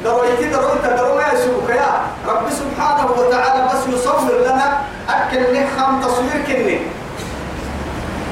[0.04, 1.92] درويت درويت درو ما يسوك يا.
[2.28, 4.78] رب سبحانه وتعالى بس يصور لنا
[5.10, 6.80] أكل نخم تصوير كني.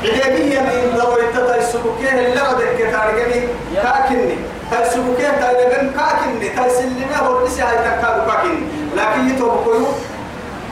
[0.04, 4.36] إيجابية من درويت تيسوكيه اللي ردك كتارجني كاكني.
[4.72, 6.50] تيسوكيه تايلجن كاكني.
[6.50, 8.60] تيسلمه هو لسه هاي تكادو كاكني.
[8.96, 9.88] لكن يتوبكوا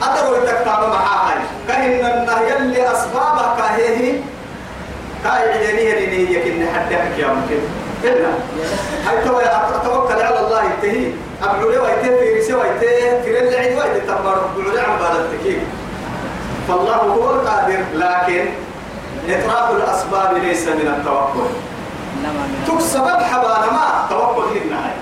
[0.02, 1.34] أدروا يتكتاب معاها
[1.68, 4.20] كهن النهي اللي أسبابها كهيه
[5.24, 7.60] كاي عدنيه لنيه يكن حدك يا ممكن
[8.04, 8.28] إلا.
[9.06, 9.40] هاي تو
[9.84, 11.06] توكل على الله يتهي.
[11.42, 14.50] أبلو لي ويته في رسي ويته في رل عيد ويته تمر.
[14.54, 15.58] أبلو لي عم بالتكيك
[16.68, 17.80] فالله هو القادر.
[17.94, 18.44] لكن
[19.28, 21.48] إطراق الأسباب ليس من التوكل
[22.66, 24.92] تكسب حبانا ما توكل لنا هاي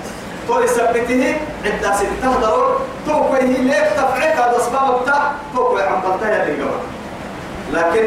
[0.48, 2.80] تو يثبته عدة ستة ضرور.
[3.06, 5.32] تو كوي ليك تفعيك هذا أسباب بتاع.
[5.54, 6.64] تو كوي عم بلتها اللي
[7.72, 8.06] لكن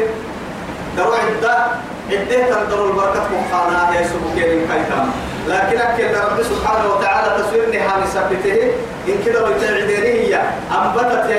[0.96, 1.66] درو عدة
[2.10, 5.10] عدة تندر البركة مخانا يا سبكين كيتام
[5.48, 8.72] لكن أكيد رب سبحانه وتعالى تصوير نهاني ثبته
[9.08, 10.40] إن كده ويتعديني هي.
[10.70, 11.30] أنبتت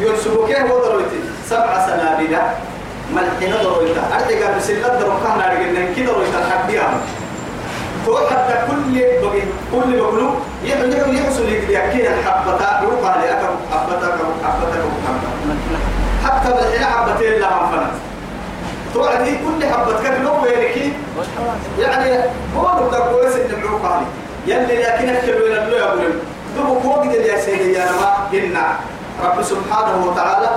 [0.00, 2.38] يا سبكين ودرويتي سبع سنابل
[3.14, 7.00] ملحنا درويتا أرجع بسلة دروكان أرجع إن كده ويتحديها
[8.06, 9.42] تو حتى كل بقي
[9.72, 10.30] كل بقولوا
[10.64, 15.78] يحن يحصل يكيد الحبة يوقع لأكم حبتك حبتك حبتك
[16.24, 17.90] حتى بالحين حبتين لها فنت.
[18.94, 20.46] توعدي كل حبة كان لو
[21.78, 22.20] يعني
[22.56, 23.50] بقولوا ده كويس إن
[23.84, 24.06] علي
[24.46, 26.12] يلي لكن أكل وين اللي يقول
[26.56, 28.66] دبوا فوق يا سيدي يا ما إنا.
[29.24, 30.50] رب سبحانه وتعالى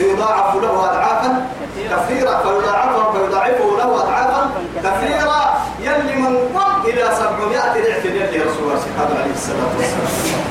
[0.00, 1.46] يضاعف له أضعافا.
[1.90, 5.54] كثيرة فيضاعفه فيضاعفه له أضعافا كثيرة.
[5.80, 8.80] يلي من قم إلى سبعمائة ضعف يلي رسول الله
[9.22, 10.44] عليه الصلاة والسلام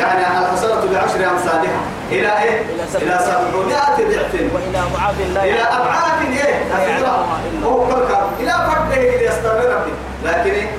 [0.00, 1.80] يعني الحسنة بعشر أمثالها.
[2.10, 4.50] إلى إيه؟ إلى سبعمائة ضعف.
[4.54, 7.26] وإلى أضعاف لا إلى أضعاف إيه؟ كثيرة.
[7.64, 9.92] هو كركر إلى فرده إذا يستمر ربي
[10.24, 10.70] لكن إيه؟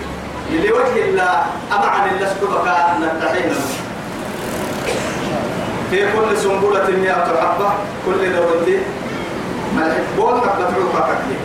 [0.51, 2.57] لوجه الله أمعن الله سبحانه
[3.05, 3.51] نتحين
[5.89, 7.69] في كل سنبلة مئة حبة
[8.05, 8.79] كل دورتي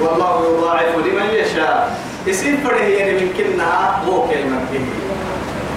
[0.01, 1.99] والله يضاعف لمن يشاء.
[2.27, 4.61] يصير فرده يعني من كلها هو كلمة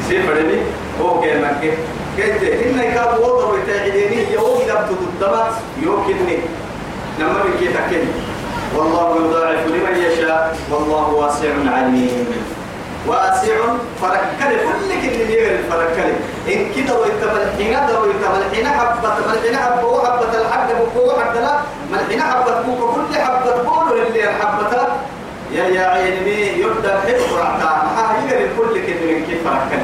[0.01, 0.59] يصير فرده
[1.01, 1.73] هو كلمة كيف؟
[2.65, 6.37] إن يكاد وضع وتعديني يوم يبتو الدمات يوكلني
[7.19, 8.11] لما بكي تكلي
[8.75, 10.57] والله يضاعف لمن يشاء.
[10.71, 12.25] والله واسع عليم.
[13.07, 13.55] واسع
[14.01, 16.09] فركل كل كل يغير فركل
[16.53, 21.59] إن كده ويتبل حين ده ويتبل حين حبة ملحين حبة وحبة الحد بقوة حد لا.
[21.91, 24.87] ملحين حبة بقوة كل حبة بقوله اللي حبة
[25.51, 29.81] يا يا عيني يبدأ حب رعتا ما يغير كل كل من كيف فركل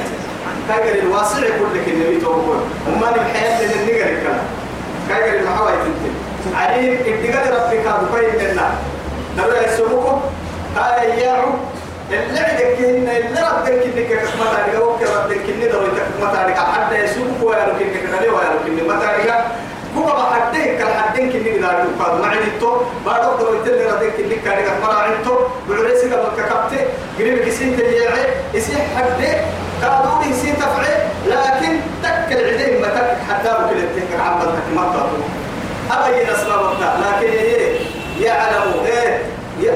[0.70, 4.42] كايجر الواسع كل كلمة توقف وما نبحيان من النجر الكلام.
[5.10, 6.16] كايجر المحاوي تنتين
[6.56, 8.72] عليم ابتقال ربك هذا بين لنا
[9.38, 10.22] نبقى يسوقكم
[10.78, 11.50] هاي ياعو
[12.14, 16.96] اللي عندك إن اللي ردك إنك كسمة تاريخ أو كردك إن دروي كسمة تاريخ حتى
[17.04, 18.68] يسوق ويا لك إنك كذا ويا لك.
[18.68, 19.36] إنك ما تاريخ
[19.98, 24.44] هو بحدين كل حدين كني إذا يقال ما عندي تو بعد دروي تلي ردك إنك
[24.46, 25.30] كاريخ ما عندي
[25.70, 26.88] بعرسك بالككبت
[27.20, 28.26] قريب كسين تجيعي.
[28.54, 29.38] يصير حدين
[29.82, 30.86] كادوني يصير تفعل
[31.28, 33.18] لكن تك العدين ما تك.
[33.30, 35.34] حتى بكل التكر عبدك ما تطلع
[38.20, 39.33] يعلم إيه؟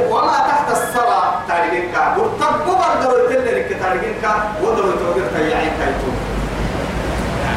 [0.09, 1.95] وما تحت الصلاة تاريخك.
[2.17, 4.25] وتبقوا بردروا تلك تاريخك
[4.63, 6.11] ودروا توقف تيعين كيتو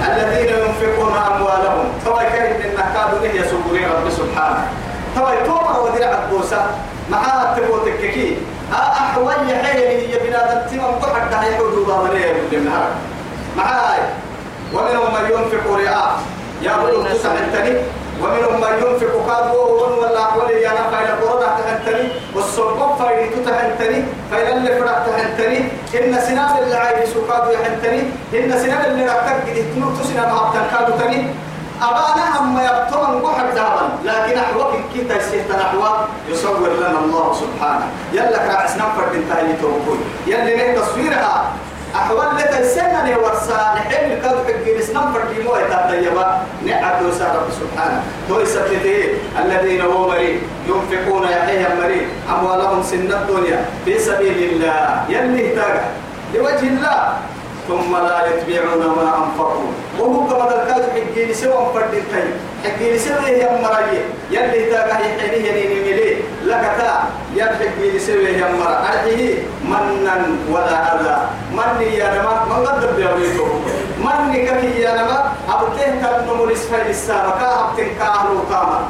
[0.08, 1.86] الذين ينفقون أموالهم.
[2.06, 4.64] طبعا كان إن كادوا له يسوقون رب سبحانه.
[5.16, 6.66] طبعا توما ودرع البوسة.
[7.10, 7.22] مع
[7.56, 8.36] تبوتك كي.
[8.72, 12.88] أحوال حيلي هي بنادم تمام قحك ده يحدوا ضامنية بالنهار
[13.56, 14.00] معاي.
[14.74, 16.20] ومنهم من ينفق رئاء.
[16.62, 17.76] يا بلو تسع التنين
[18.22, 19.60] ومنهم من ينفق كادو
[20.00, 25.58] ولا أحوالي يا نفع إلى قرآن تهنتني والصبب فايدي تهنتني فإلى اللي فرق تهنتني
[25.98, 28.00] إن سنان اللي عايز سكادو يهنتني
[28.34, 31.26] إن سنان اللي ركب جديد تنو تسنا مع تنكادو تني.
[31.82, 35.80] أبانا هم يبطون بحر دابا لكن أحوك كيتا يسيت نحو
[36.28, 37.86] يصور لنا الله سبحانه.
[38.12, 41.44] يلا كرعسنا فرد انتهي توقوي يلي نه تصويرها
[41.94, 46.26] أحوال لك السنة نورسا نحن الكاد حق نسنم فردي مو يتطيبا
[47.06, 48.00] وسا رب سبحانه.
[48.28, 50.40] تو يسبته الذين هو مريض.
[50.68, 52.06] ينفقون يحيى مريض.
[52.30, 53.64] أموالهم سن الدنيا.
[53.84, 55.04] في سبيل الله.
[55.08, 55.58] يلي
[56.34, 57.00] لوجه الله.
[57.68, 59.70] ثم لا يتبعون ما أنفقوا.
[60.00, 62.28] وهو كما ذكرت حقي سوى فردي تاي
[62.64, 64.00] حقي سوى يا مرأي.
[64.30, 66.10] يلي تاقه يحيني ينيني ملي.
[66.44, 66.92] لكتا
[67.36, 68.80] يبحق سوى يا مرأة.
[68.92, 69.34] أرحيه
[69.64, 70.16] منا
[70.52, 71.16] ولا أذى.
[71.52, 72.34] مني يا نما.
[72.48, 73.48] من قدر بيويته
[74.04, 75.32] مني ككي يا نما.
[75.48, 78.80] أبته تنمو لسفل السابة كأبتن كأهل وطاما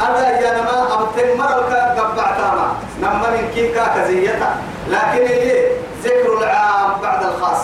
[0.00, 0.76] أذى يا نما.
[0.94, 2.66] أبتن مرة كبع تاما
[3.02, 4.50] نما من كيكا كزيتا
[4.88, 5.72] لكن إيه
[6.04, 7.62] ذكر العام بعد الخاص.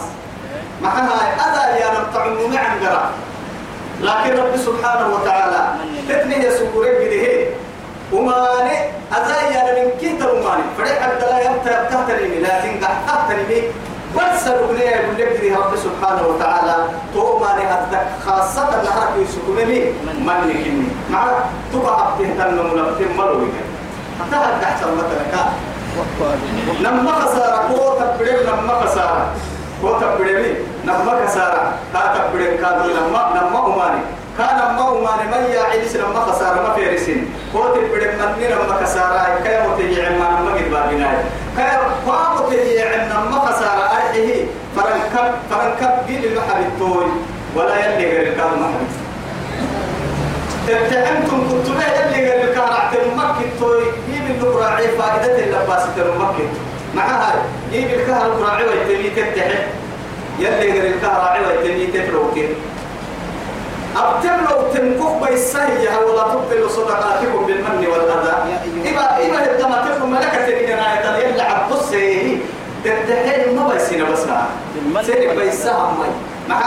[0.83, 3.11] معها أذى يا رب تعم معن قرا
[4.01, 5.63] لكن رب سبحانه وتعالى
[6.09, 7.47] تتني يسوق رجله
[8.13, 8.77] وماني
[9.17, 10.63] أذى يا رب من كيت وماني.
[10.79, 13.63] فريق عبد الله يبتا يبتهتني لكن قحتني
[14.17, 16.77] بس ربنا يقول لك رب سبحانه وتعالى
[17.15, 19.81] تو ماني أذك خاصة نهارك يسوقني
[20.27, 21.27] من يكني مع
[22.19, 23.49] تنم لبتم ملوي
[24.21, 25.45] حتى هذا أحسن مثلا
[26.81, 29.27] لما خسارة قوة تبرير لما خسارة
[29.85, 31.73] هو تبدي نما كسارة.
[31.93, 34.03] تا تبدي كادو نما نما أماني.
[34.39, 39.41] كان نما أماني ما يعيش نما خسارة ما في رسين هو تبدي مني نما كسارة
[39.45, 41.11] كي متجي عما نما قد بابنا
[41.57, 41.63] كي
[42.07, 44.45] قام متجي عما نما خسارة أرحيه
[44.77, 47.07] فرنكب فرنكب جيل المحل التوي.
[47.57, 48.87] ولا يلي غير الكام محل
[50.69, 56.47] اتهمتم كنت لا يلي غير الكام رعت المكي التوي جيل النقراعي فائدة اللباسة المكي
[56.95, 57.39] مع هاي.
[57.73, 59.49] جيب الكهر الراعي والتني تفتح
[60.39, 62.49] يلي غير الكهر والتني تفلوكين
[63.97, 68.37] أبتم لو تنكف بيسهيها ولا تبطل صدقاتكم بالمن والأذى؟
[68.87, 72.39] إبا إبا الدم تكون ملكة لنا يتل يلا عبصي
[72.85, 74.19] تفتحين ما بيسينا بس
[75.07, 76.07] سيري بيسها مي.
[76.49, 76.61] مع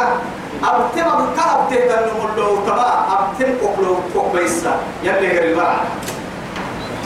[0.63, 5.75] أبتم الكهر تهتن لو تما أبتم قبلو فوق بيسا يلي غير البرع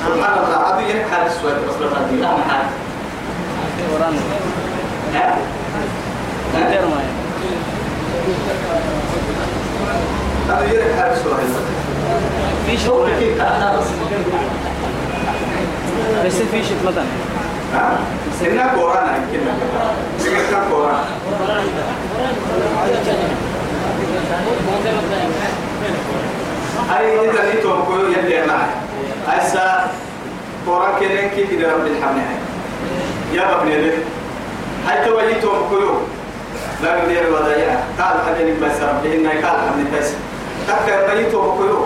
[0.06, 0.74] سبحان الله.
[0.74, 1.76] أبي ينحل السؤال بس
[2.22, 2.66] لا محل
[3.94, 4.14] وران
[10.98, 11.46] هذا السؤال
[12.66, 13.10] في شغل
[16.26, 17.04] بس في شيء مثلا
[17.74, 18.00] ها
[18.40, 19.46] سنة كورانا يمكن
[20.20, 21.04] سنة كورانا
[26.90, 28.70] هاي إذا نيتوا كل يلي معي
[29.28, 29.92] هسا
[30.66, 31.00] كوران
[31.36, 32.49] كي كده رب الحمد
[33.34, 33.98] يا ابني لك
[34.88, 35.94] هاي توجيتوا كيو
[36.84, 39.06] لا ندير وضيع قال حدني بس رب.
[39.06, 40.10] إنه قال حمد بس
[40.68, 41.86] تكر بيتوا كيو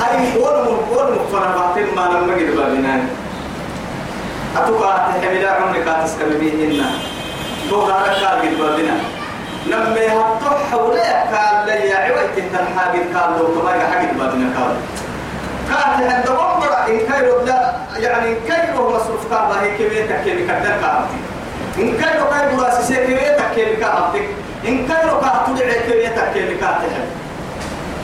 [0.00, 3.00] هاي ولا ولا مقتنعات ما لما قد بابنا.
[4.56, 6.82] أتوقع تحمل عمرك تسكب بهن
[7.70, 8.96] دور على كار قد بابنا.
[9.66, 14.74] لما يهطح ولا قال لي يا عويت تنحاجد قال لو تبغى حاجد بابنا قال.
[15.68, 20.74] كانت عند عمر إن كيرو لا يعني إن كيرو مصروف كان هي كمية كمية كدر
[20.82, 21.18] كارتي
[21.78, 24.22] إن كيرو كيرو راسي كمية كمية كارتي
[24.68, 26.88] إن كيرو كارتو دعي كمية كمية كارتي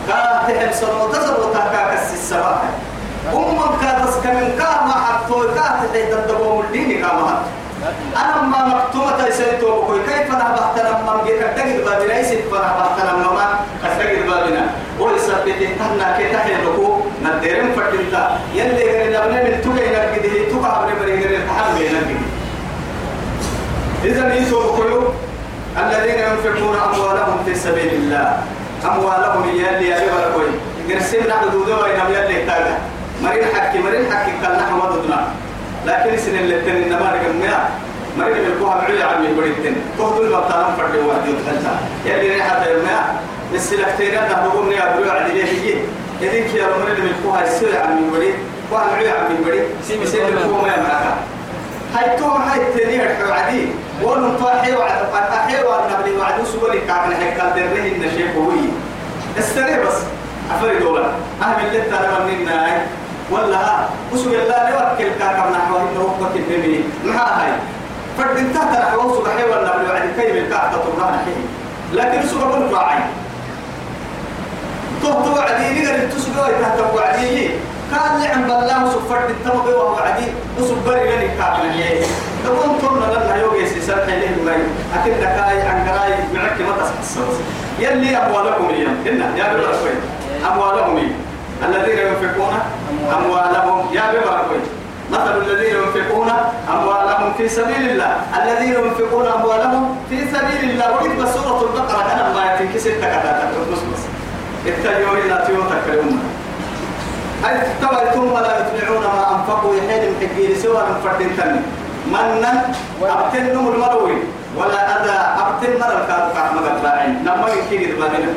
[0.09, 2.62] كاتحب سنو تسر وتاكا كس السباح
[3.35, 7.65] أمم كاتس كمن كاما حطو كاتحي تدبو ملديني كاما حطو
[8.17, 13.12] أنا ما مكتومة تيسيتو بكوي كيف أنا بحتنا من جيك تجد بابنا يسيت فأنا بحتنا
[13.12, 14.67] ما؟ أستجد بابنا.
[15.01, 21.12] ويثبت تهنا كتاح لكو نديرم فتنتا يلي غير نبني من توجي نرجده توجا عبر بري
[21.14, 22.25] غير التحمل نرجده
[24.05, 25.05] إذا يسوع بكوي
[25.79, 28.39] الذين ينفقون أموالهم في سبيل الله.
[28.85, 30.47] أموالهم يلي يا بكوي
[30.91, 32.79] قرسم نحن دودو وينام يلي تاجا
[33.22, 35.20] مرين حكي مرين حكي كان نحن مددنا
[35.87, 37.68] لكن سن اللي تن إنما رجمنا
[38.18, 41.75] مرين بالكوها بعيد عن البريتين تهدو البطالة فرد واحد يتحلتا
[42.07, 43.22] يلي ريحة الماء
[43.55, 45.75] السلكتين ده بقوم نيا بريو عدليه
[46.25, 48.35] هي إذن كي مرين بالكوها السرع عن البريد
[48.70, 51.16] كوها بعيد عن البريد سيم سيم بالكوها ما يمركها
[51.95, 53.68] هاي توم هاي التانية عدي
[54.03, 58.57] ونم طاحي وعد طاحي وعد نبلي وعد سوري كعبنا هيك دريه النشيب هوي
[59.39, 59.97] استنى بس
[60.51, 61.07] أفرد دولا
[61.43, 62.87] أهم اللي ترى مننا
[63.31, 63.61] ولا
[64.12, 67.53] وسو الله نوكل كاكم نحو إنه هو كتبني ما هاي
[68.18, 71.33] فرد انت ترى حوص بحي ولا بلو عد كيم الكعب تطرنا حي
[71.93, 72.75] لكن سو قبل
[75.05, 77.50] راعي تو تو عدي نقدر تسقوا تحت وعدي
[77.90, 80.26] كان لعن بالله وسفرت التمضي وهو عدي.
[80.59, 82.00] وسبري لني كعب نحي
[82.44, 87.18] تقوم تمنا لنا يوجي سيسر حيله المي أكيد دكاي عن قراي معك ما تصحص
[87.78, 88.96] يلي أموالكم اليوم.
[89.07, 89.70] هنا يا بلا
[90.52, 91.12] أموالهم
[91.64, 92.55] الذين ينفقون
[93.16, 93.94] أموالهم.
[93.94, 94.61] يا ببركوي
[95.11, 96.30] مثل الذين ينفقون
[96.74, 98.16] أموالهم في سبيل الله.
[98.42, 100.92] الذين ينفقون أموالهم في سبيل الله.
[100.92, 103.07] ورد سورة البقرة أنا ما يتنكي ستة
[104.67, 106.19] التجوري لا تيوتا كلمة
[107.49, 110.83] أي تبعتم ولا يتبعون ما أنفقوا يحيد حقين سوى
[111.21, 111.61] من تاني.
[112.07, 112.53] منا
[113.03, 114.17] أبتنهم المروي.
[114.57, 118.33] ولا أذى أبتن مرة كانوا كعمل الراعين لما يكيد بابنا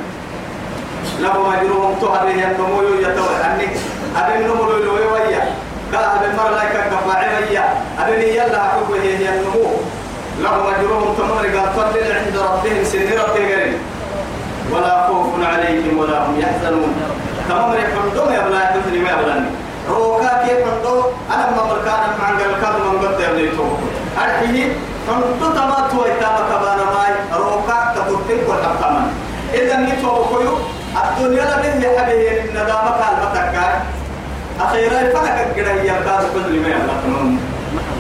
[1.20, 3.74] له مجروم تهري النمو يتوى أنك
[4.18, 5.42] أبن نمو لو ويا
[5.94, 7.64] أبن مر لا كفاعي ويا.
[8.00, 9.68] أبن يلا حب هي النمو.
[10.44, 13.74] له مجروم تمر قال عند ربهم سن ربهم
[14.74, 16.92] ولا خوف عليهم ولا هم يحزنون.
[17.50, 19.50] تمام يحمدون يا بلا يحزن ما يبلاني
[19.90, 20.96] روكا كيف حمدو
[21.34, 23.68] أنا ما مركانا مع الكلام من قد يبني تو
[24.24, 24.68] أرحيه
[25.08, 26.00] حمدو تما تو
[26.50, 29.08] كبانا ماي روكا تقول والحبتمان
[29.54, 30.54] إذا نيتو بكيو
[31.04, 33.56] الدنيا لا يحبه الندامة كالمتك
[34.60, 37.40] أخيرا فلك كده هي كاد كل ما يلا تمام.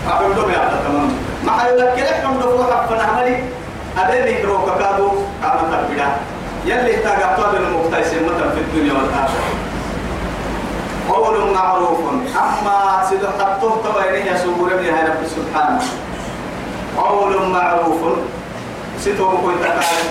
[0.10, 1.10] أقول لهم يلا تمام.
[1.44, 3.44] ما حيلك كم دفعة حفنا عملي.
[3.98, 5.10] أدنى روك كادو
[5.44, 6.08] كام تبدا
[6.68, 9.50] يلي تاجا بين المقتيس مثلا في الدنيا والآخرة.
[11.10, 12.00] قول معروف.
[12.38, 15.82] أما سيدو حطوه تبينه يسوع ربي هاي رب سبحانه.
[16.98, 18.02] قول معروف.
[19.00, 20.04] سيدو بكون تكالي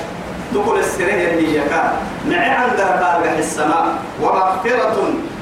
[0.54, 1.92] تقول السرية اللي يكا
[2.28, 3.86] معي عند بارك السماء.
[4.22, 4.96] ومغفرة.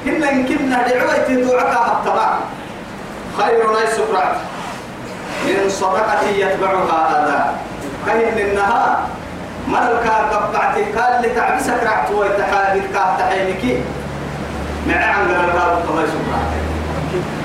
[0.07, 2.29] إن يمكننا دعوة تدعك الطبع
[3.39, 4.37] خير ناس سكرات
[5.47, 7.41] من صدقة يتبعها أذى
[8.07, 8.99] كهن النهار
[9.69, 13.83] ملكا قبعتي قال لتعبسك رعت ويتحادث كاه تحينك
[14.89, 16.51] معي عند بارك الله سكرات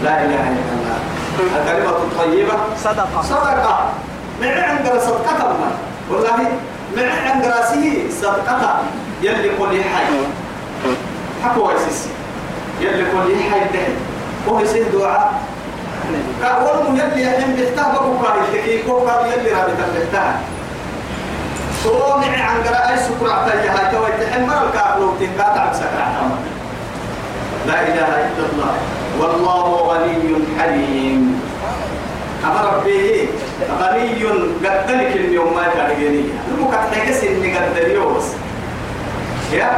[0.04, 1.00] لا إله إلا الله.
[1.40, 2.54] الكلمة الطيبة.
[2.84, 3.22] صدقة.
[3.22, 3.90] صدقة.
[4.42, 5.56] معي عند صدقة
[6.12, 6.38] والله
[6.98, 8.80] من عند راسه صدقة.
[9.22, 10.14] يلي قولي حي.
[11.44, 12.08] حكوا يسيس
[12.82, 13.86] يلي قولي حي ده
[14.48, 15.34] وهو يسير دعاء.
[16.42, 20.34] كأول يلي يحين بيحتاه بقوا قال يتكي قال يلي رابط بيحتاه
[21.84, 26.08] صومع عن قراءة سكرة تيها هاي توي تحمل الكافلو تنقاطع بسكرة
[27.68, 28.74] لا إله إلا الله.
[29.20, 31.42] والله غني حليم.
[32.46, 33.28] أما ربي
[33.82, 34.26] غني
[34.66, 38.24] قدلك اليوم ما تارجيني المكتب حكس إني قدليوس
[39.52, 39.72] يا؟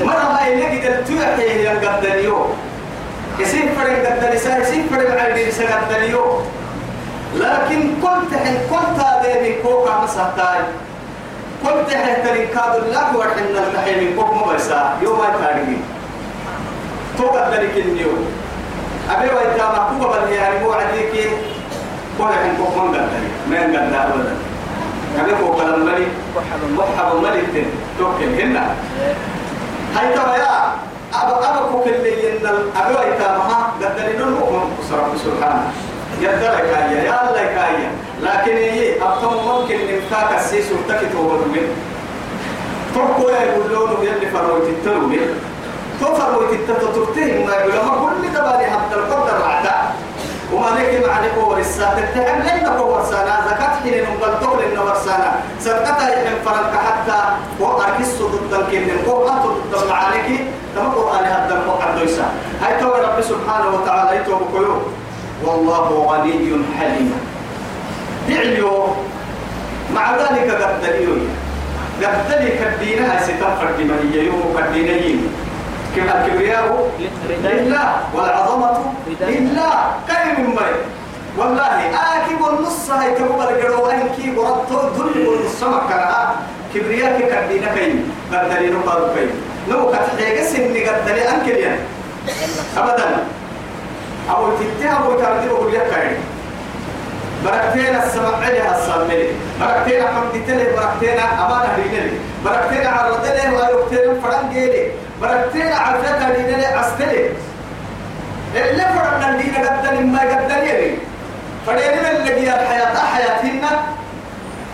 [0.00, 2.46] مرة ما يلقي التوحي هي قدليو
[3.38, 6.40] يسيب فرق قدليسا يسيب فرق عيدي قدليو
[7.36, 10.60] لكن كنت حين كنت هذا من كوكا مسحتاي.
[11.64, 15.82] كنت حين تريكاد الله وحين التحي من كوك مبسا يوم ما تارجين
[17.18, 18.26] تو قدلك اليوم
[19.10, 21.12] أبي وإنت محبوبة بل يعني هو عديك
[22.18, 24.34] كل حين كوك من قدلي ما ينقدر أبدا.
[25.16, 26.08] كم يكون كلام ملك.
[26.76, 27.66] محب ملك
[27.98, 28.74] توكل هنا.
[29.94, 30.72] هاي ترى يا.
[31.14, 32.46] أبا أبا كوك اللي ين
[32.76, 33.20] أبي وإنت
[34.18, 35.72] نون مؤمن رب سبحانه.
[36.20, 37.90] يدرك يا يا الله كايا.
[38.22, 41.68] لكن هي أبتم ممكن نفاك السيس وتكت وبدوين
[42.94, 45.28] تركوا يقول لونه يلي فرويت التلوين
[46.00, 49.74] تفرويت التتترتين ما يقول ما كل تبالي حتى القدر عدا
[50.52, 56.08] وما لك مع نقوة الساعة تتهم لين نقوة سنة زكاة حين تقل إنه سنة صدقتها
[56.08, 57.22] يحن فرنك حتى
[57.60, 60.40] وأركس ضد الكلم وقعت ضد المعانك
[60.76, 62.24] تما قرآن هذا المقعد دويسا
[62.62, 64.40] هاي تو رب سبحانه وتعالى يتوب
[65.42, 67.12] والله غني حليم.
[68.28, 68.86] دعيو
[69.94, 71.28] مع ذلك قد دليل
[72.02, 75.28] قد دليل كدينها ستنفر دمانية يوم كدينيين
[75.96, 76.90] كما الكبرياء
[77.44, 78.70] لله والعظمة
[79.20, 79.72] لله.
[80.08, 80.82] كريم مريم
[81.38, 86.36] والله آكي والنص هاي تبقى الجرو أنكي ورطو ذل والنص مكرها.
[86.74, 89.30] كبرياء كدينا كين قد دليل قالوا كين.
[89.70, 91.80] لو كتحيق سني قد دليل أنكي يعني
[92.76, 93.08] أبدا.
[94.30, 96.16] أو تتها أبو تردي بقول لك كين
[97.44, 99.28] بركتنا السماء عليها السامري
[99.60, 104.90] بركتنا حمد تلي بركتنا أمانة لينلي بركتنا عرض له ويكتنا فرن جيلي
[105.22, 107.28] بركتنا عرفتها لينلي أستلي
[108.56, 110.96] اللي فرن لينا قدني ما قدني يلي
[111.66, 113.70] فدين من اللي الحياة حياتنا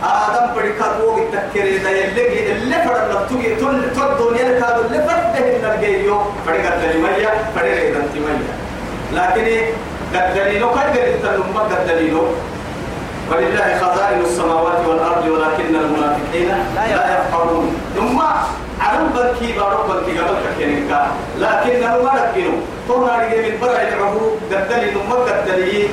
[0.05, 1.23] آدم بركات وقت
[1.55, 6.67] تكري ده اللي اللي فرن نبتوي تل تل دنيا كادو اللي فرد هنا الجيو فرد
[6.67, 8.60] قدني مية فرد قدني مية.
[9.13, 9.47] لكن
[10.61, 12.23] لو كان قدني تنم قدني لو
[13.31, 17.77] ولله خزائن السماوات والأرض ولكن المنافقين لا يفقهون.
[17.97, 18.19] ثم
[18.81, 21.07] عرب بنكي بارو بنكي قبل كينكا
[21.39, 25.89] لكن ما ركنوا تونا رجع من برا يدعوه قدلي ثم قدلي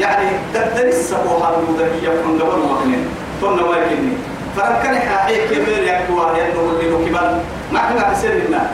[0.00, 3.06] يعني قدلي السبوها المدهية من قبل وقنين
[3.40, 4.12] تونا ما يكني.
[4.56, 7.38] فركن حقيقي كبير يكتوا ينو اللي نكبل
[7.72, 8.70] ما كنا بسير لنا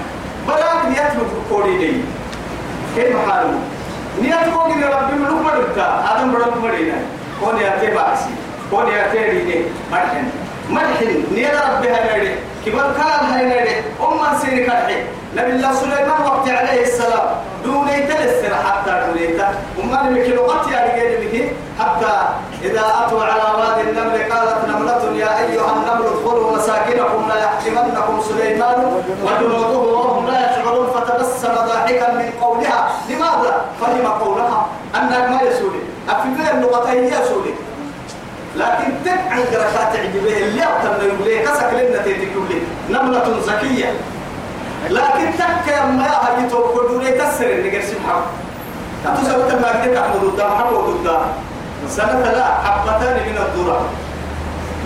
[0.48, 1.92] براك نيتلو كوري دي.
[2.96, 3.60] كيف حالهم
[4.22, 6.98] نيتلو كوري ربي ملوك مدرتا آدم برا مدرنا
[7.40, 8.30] كون يأتي باسي
[8.70, 10.24] كون يأتي ريني مرحن
[10.70, 12.34] مرحن نيلا ربي هنري
[12.66, 14.98] كبر كان هنري أم سيري كرحي.
[15.36, 17.28] نبي الله سليمان وقت عليه السلام.
[17.64, 19.40] دون يتلسر حتى دونيت
[19.82, 21.50] أم اللي كيلو قط يا رجال
[21.80, 22.14] حتى
[22.64, 29.02] إذا أتوا على وادي النمل قالت نملة يا أيها النمل ادخلوا مساكنكم لا يحطمنكم سليمان
[29.24, 30.86] وجنوده وهم لا يشعرون.
[30.86, 32.90] فتبسم ضاحكا من قولها.
[33.08, 34.66] لماذا؟ فهم قولها.
[34.94, 35.82] أنك ما يسولي.
[36.08, 37.54] أفضل اللغتين يسولي.
[38.56, 42.58] لكن تبع قرشات عجبه اللي أبتن يقولي كسك لنا تيتكولي
[42.90, 43.92] نملة زكية.
[44.90, 48.22] لكن تك يا ما هاي توقدوا لي تسر قرش محب
[49.06, 51.22] أتوسع وقت ما كنت أحمد قدام حب قدام
[51.88, 53.80] سنة لا حبتان من الذرة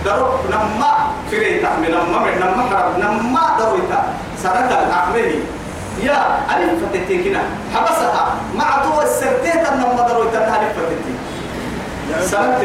[0.05, 0.91] درب نما
[1.31, 4.03] فري تحمل نما من نما حرب نما درويتا.
[4.43, 5.39] سنة الأحمدي
[6.03, 6.19] يا
[6.57, 7.43] ألف فتتين كنا
[7.75, 8.35] حبسها.
[8.55, 11.17] مع تو السرتيت نما درويتا ألف فتتين
[12.21, 12.59] سنة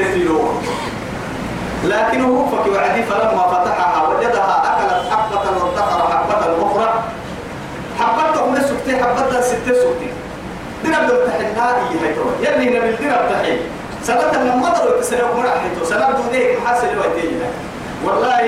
[1.83, 7.03] تيلو لكنه فك وعدي فلما فتحها وجدها أكلت حبة وادخر حبة أخرى.
[8.01, 10.11] حبة من سكتي حبة ستة سكتي.
[10.85, 13.59] درب التحنها هي هيتو يلي نبي درب تحين
[14.03, 17.47] سنة لما مضر وتسنة مرة حيتو سنة دونيك محاسن ويتيجنا
[18.05, 18.41] والله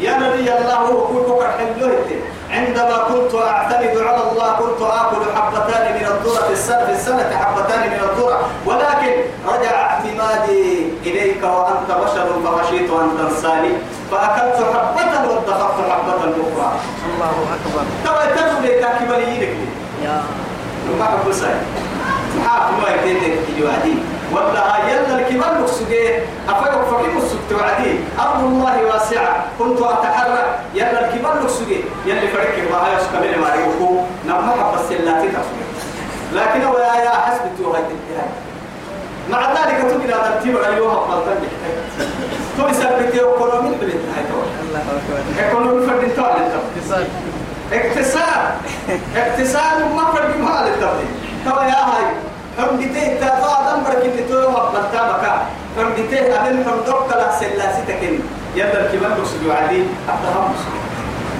[0.00, 2.04] يا نبي الله هو كل بكر حلوة
[2.50, 8.00] عندما كنت أعتمد على الله كنت آكل حبتان من الذرة في السنة السنة حبتان من
[8.10, 8.40] الذرة.
[8.66, 9.12] ولكن
[9.48, 13.72] رجع اعتمادي إليك وأنت بشر فخشيت أن تنساني.
[14.10, 16.70] فأكلت حبة وادخرت حبة أخرى.
[17.08, 17.84] الله أكبر.
[18.04, 19.48] ترى تجد تاكبني
[20.04, 20.22] يا.
[20.98, 21.54] ما حب ساي.
[22.38, 23.94] محاف ما يتيتك يوعدي
[24.32, 26.02] ولا يلا الكبار مكسوجي
[26.48, 29.44] أفكر فكي مسكت وعدي أرض الله واسعة.
[29.58, 30.58] كنت أتحرك.
[30.74, 35.66] يلا الكبار مكسوجي يلا فرق ما هي سكمل ما يوكو نما حب السلاتي تفسير
[36.32, 37.82] لكن هو يا يا حسب توهاي
[39.30, 41.34] مع ذلك تبين هذا التيم أيها الطلبة
[42.58, 44.30] تو يثبت يوكولومي بالنهاية
[44.62, 45.44] الله أكبر.
[45.44, 46.46] ايكونومي فردين تعالى
[46.76, 47.06] اتصال
[47.72, 48.54] اقتصاد.
[49.16, 49.78] اقتصاد.
[49.96, 51.10] ما فرق ما للتبديل
[51.44, 52.06] تو يا هاي
[52.58, 55.46] حمدتي تفا دم برك انت تو وقتا بكا
[55.76, 58.18] حمدتي أبن حمدك لا سلاسي تكن
[58.56, 60.54] يلا الكبار بسجوا عادي ابتهم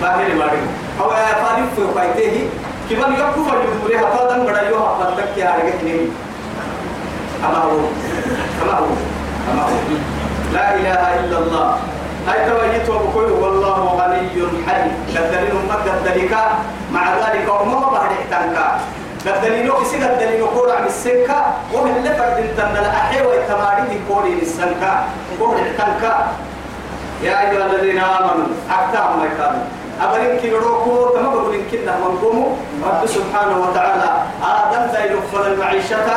[0.03, 0.59] باهر ماري
[1.01, 2.49] هو يا فارق في بايته
[2.91, 5.51] كبار يكفوا فجدوا له فا دم بڑا يو حمدك يا
[7.47, 7.79] أما هو
[8.63, 8.87] أما هو
[9.53, 9.77] أما هو
[10.55, 11.77] لا إله إلا الله.
[12.29, 14.29] هاي توجيت وبقول والله غني
[14.67, 16.35] حليم قدرين أمك قدريك
[16.93, 18.79] مع ذلك أمم بعد احتنكا
[19.27, 21.41] قدرين كسي قدرين كور عن السنكا
[21.75, 25.05] ومن اللي فرد انتنا الأحي ويتمارين كوري السنكا
[25.39, 26.27] كور احتنكا
[27.23, 29.63] يا أيها الذين آمنوا أكتام ما يكادوا
[30.03, 32.47] أبرين كيلوكو تما بقولين كنا منقومو
[32.85, 34.11] رب سبحانه وتعالى.
[34.43, 36.09] آدم ذا يلفل المعيشة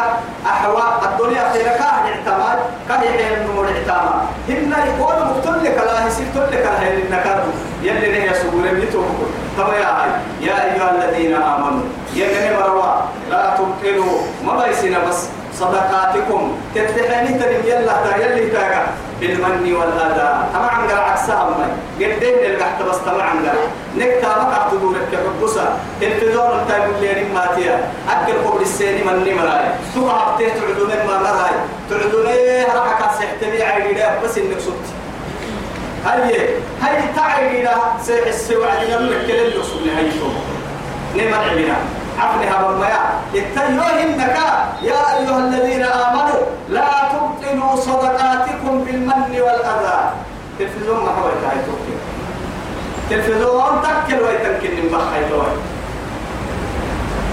[0.46, 0.84] أحوى.
[1.06, 2.60] الدنيا خير كاه اعتماد.
[2.90, 4.22] كاه يحيي النمور اعتماد.
[4.50, 7.44] هن يقول مقتل لك لا يصير تل لك الهي النكار
[7.84, 10.10] يلي نه يسوق لم يتوقع طب يا هاي
[10.42, 11.84] يا أيها الذين آمنوا
[12.16, 12.94] يا جنب روا.
[13.32, 14.20] لا تبطلوا.
[14.46, 15.28] ما بيسنا بس.
[15.60, 16.58] صدقاتكم.
[16.76, 18.88] تتحني تنم يلا يلي تاغا
[19.20, 20.30] بالمن والأذى.
[20.54, 21.70] طبعا قرع عكسها أمي.
[22.00, 23.64] قدين القحت بس طبعا قرع
[23.98, 27.92] نكتا ما قعدت دورك كحبوسا تلفزيون انت يقول لي ما تيا.
[28.10, 29.66] أكل قبل السيني من مراي.
[29.96, 31.56] تو عبتيه تعدون ما مراي.
[31.90, 34.86] تعدون إيه راح كاسحتني عيني بس إنك صوت
[36.06, 36.50] هاي
[36.82, 40.10] هاي تعيني لا سيحس وعدنا لك كل اللي صلي هاي
[41.16, 41.76] نعم عبنا
[42.20, 44.38] عفنها بالمياه اتيوهنك
[44.82, 50.00] يا أيها الذين آمنوا لا تبطلوا صدقاتكم بالمن والأذى.
[50.60, 51.60] تلفزيون ما هو يتعي
[53.10, 55.52] تلفزيون تكل ويتنكن من بحي توي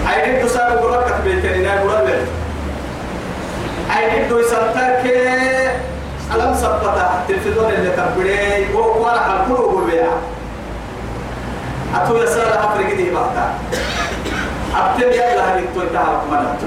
[0.07, 2.09] عيد الدسار قرأت بيتني نا قرأت
[3.91, 4.67] عيد الدسار
[6.35, 10.07] ألم سبتا تلفزيون اللي تبري وورا حلقوا بالبيع
[11.95, 13.55] أتو يسأل أفريقي دي بحتا
[14.77, 16.61] أبتل يلا هل توي تعرف منات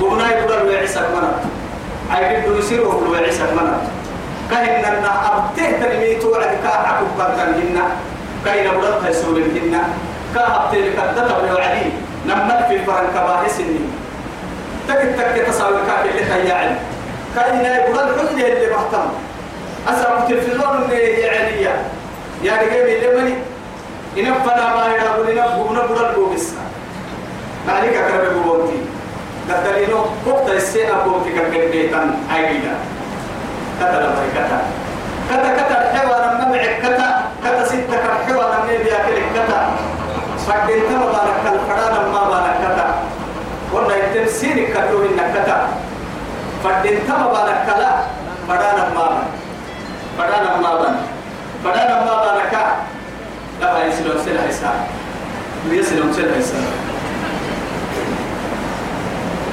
[0.00, 1.42] قمنا يقول ويعيسك منات
[2.10, 3.82] عيد دو يصير وقول ويعيسك منات
[4.50, 7.86] كهن أن أبته تنمي توعد كاعكم بردن هنا
[8.44, 9.82] كاين بدرت يسول هنا
[10.34, 11.86] كأبته لكدت ويوعدي
[12.26, 13.90] نمت في فرن كباهس النين
[14.88, 16.76] تك تك تصاوي كاك اللي تياعد
[17.36, 19.08] كاين يقول الحزن اللي بحتم
[19.88, 21.60] أسرع التلفزيون اللي يعني
[22.42, 23.34] يا رجال اللي مني
[24.18, 26.60] إنفنا ما يقول إنفنا بدر بوبسنا
[27.66, 28.78] مالك أكرم بوبتي
[29.48, 32.74] كتلينو وقت السنة بوبتي كبيتان عيدا
[33.80, 34.60] كتل باي كتا
[35.30, 37.08] كتا كتا الحوار النمع كتا
[37.44, 39.60] كتا ستة الحوار النمع بياكل كتا
[40.46, 42.86] فكين تما بارك الفران ما بارك كتا
[43.72, 45.68] ولا يتمسيني كتو إن كتا
[46.64, 47.90] فكين تما بارك كلا
[48.48, 49.22] فران ما
[50.18, 50.96] فران ما بارك
[51.64, 52.54] فران ما بارك
[53.60, 54.78] لا يسلم سلها إسلام.
[55.70, 56.95] يسلم سلها إسلام.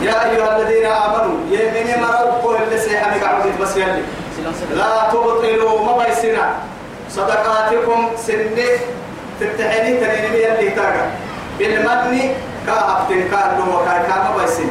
[0.03, 4.03] يا أيها الذين آمنوا يمين مروا اللي سيحمي قعود بس يلي
[4.75, 6.45] لا تبطلوا ما بيسنا
[7.09, 8.69] صدقاتكم سنة
[9.39, 11.05] تتحني تنيني يلي تاقا
[11.59, 12.19] بالمدن
[12.67, 14.69] كاهب تنكار له وكاي كاما بيسن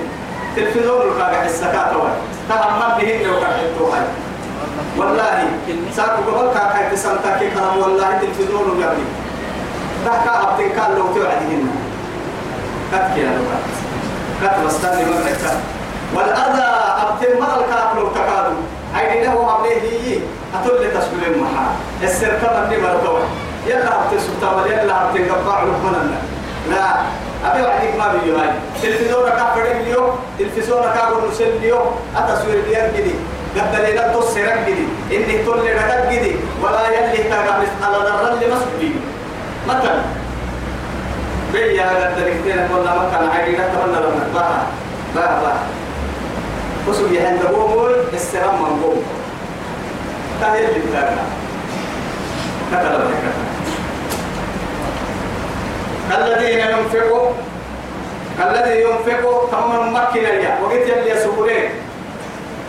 [0.56, 2.14] تلفزيون الكاقا السكاة وان
[2.48, 3.52] تهم بهن لو كان
[3.92, 4.04] هاي
[4.96, 5.48] والله
[5.96, 9.02] ساكو قبل كاكا تسانتا كي كلام والله تلفزيون قبل
[10.06, 11.64] تحكا هب تنكار له توعدهن.
[12.92, 13.81] كتكي لو كانت
[14.42, 15.60] كتب استني مغنكتا
[16.14, 16.68] والأذى
[17.02, 18.54] أبتل مرة الكافر وتكادو
[18.94, 20.18] عيني له عمليه هي
[20.54, 21.66] أتول لتشكل المحا
[22.02, 23.20] السر كما ني مرتوى.
[23.66, 26.20] يلا أبتل سلطان يلا أبتل قبع لقمنا
[26.70, 26.96] لا.
[27.44, 28.50] أبي وعديك ما بيجي هاي.
[28.82, 31.86] تلفزيون كافر اليوم تلفزيون كافر نسل اليوم
[32.16, 33.14] أتصوير ديار جدي
[33.56, 38.92] قد لنا تصيرك جدي إني تول لنا جدي ولا يلي تاقع على ذرة لمسجدي
[39.68, 40.21] مثلا.
[41.52, 44.66] بيا هذا الدكتور والله ما كان عادي لا تمنى لنا بها
[45.14, 45.58] بها
[46.88, 49.02] وسوي عند بومول السلام من بوم
[50.40, 51.16] تهيل بالله
[52.72, 53.24] كتب لك
[56.18, 57.30] الذين ينفقوا
[58.50, 61.70] الذي ينفق تمام مكنا يا وقت يلي سبورين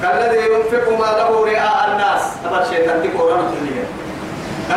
[0.03, 2.21] الذي ينفق ماله رئاء الناس.
[2.45, 3.83] هذا الشيطان دي قرآن تليه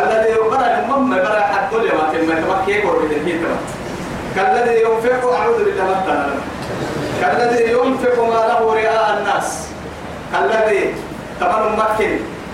[0.01, 3.41] الذي يقرأ المم برا حد ما تم تمكيه قرب الهيت
[4.37, 5.97] كالذي ينفق أعوذ بالله
[7.21, 9.49] كالذي ينفق ماله رئاء الناس.
[10.41, 10.95] الذي
[11.41, 12.11] طبعا ممكن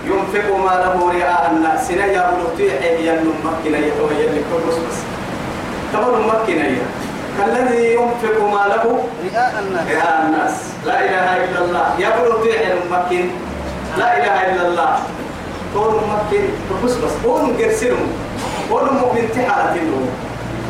[0.07, 1.87] ينفق ماله رئاء الناس.
[1.87, 3.11] سنة يا بلوتي حي
[3.43, 4.99] ممكن يتوهي لكل بس
[6.23, 6.87] ممكن يا
[7.37, 8.85] كالذي ينفق ماله
[9.27, 9.85] رئاء الناس.
[9.91, 10.55] رئاء الناس.
[10.87, 11.85] لا إله إلا الله.
[11.99, 13.23] يا بلوتي حي ممكن
[13.99, 14.91] لا إله إلا الله.
[15.75, 16.43] قول ممكن
[16.83, 18.11] بس قول قرسلهم.
[18.71, 20.09] قول مؤمن تحالة النوم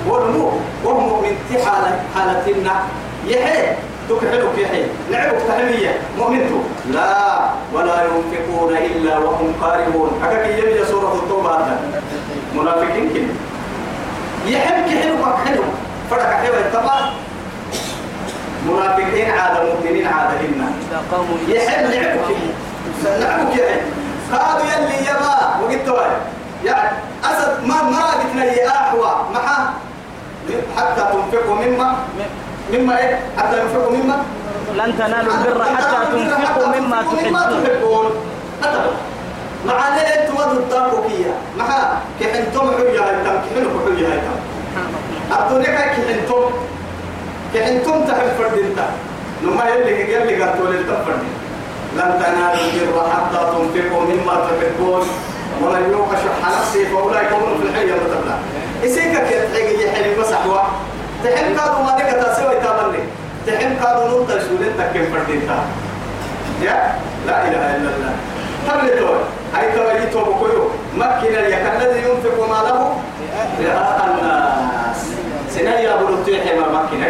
[0.09, 0.51] والمو
[0.83, 1.33] وهم من
[1.65, 2.75] حالة حالتنا.
[3.27, 3.75] يحيى.
[4.09, 7.39] تكحلك يحيى لعبك تحمية مؤمنته لا.
[7.73, 11.57] ولا ينفقون إلا وهم قاربون حكاك يبي سورة التوبة
[12.55, 13.33] منافقين كده.
[14.51, 15.63] يحب كحلك حلو
[16.11, 17.09] فرق حلو التقى
[18.67, 22.35] منافقين عادة مؤمنين هنا إذا قاموا يحب لعبك
[23.03, 23.81] لعبك يحيى
[24.31, 25.87] قالوا يلي يبا وقلت
[26.65, 26.89] يعني
[27.23, 29.11] أسد ما ما قلتنا يا أحوى.
[29.33, 29.73] محا
[30.77, 31.95] حتى تنفقوا مما
[32.73, 34.17] مما إيه؟ حتى ينفقوا مما
[34.75, 38.05] لن تنالوا البر حتى تنفقوا مما تحبون.
[39.67, 41.67] مع ليه أنتم ضدكم كيا مع
[42.19, 44.37] كحنتم حيا هيتم كحنكم حيا هيتم
[45.39, 46.43] الدنيا كحنتم.
[47.53, 48.79] كحنتم تحب فرد انت.
[49.43, 51.23] نما يلي يلي قالوا للتفرد
[51.97, 55.07] لن تنالوا البر حتى تنفقوا مما تحبون.
[55.61, 58.35] ومن يوق شح نفسه فأولئك هم الحيه المتبلى
[58.85, 60.61] إسيكا كتحيق يحلي مسحوا
[61.23, 63.03] تحم كادو ما ديك تاسوي تامني
[63.47, 65.57] تحم كادو نور تشولين تكيم فردين تا.
[66.61, 66.95] يا؟
[67.27, 68.13] لا إله إلا الله.
[68.67, 69.19] تبلتون
[69.55, 70.63] هاي تبلتو بكيو
[70.97, 72.97] مكن اليك الذي ينفق ماله
[73.59, 74.99] رئاء الناس.
[75.55, 77.03] سنيا بلوتي حمر مكن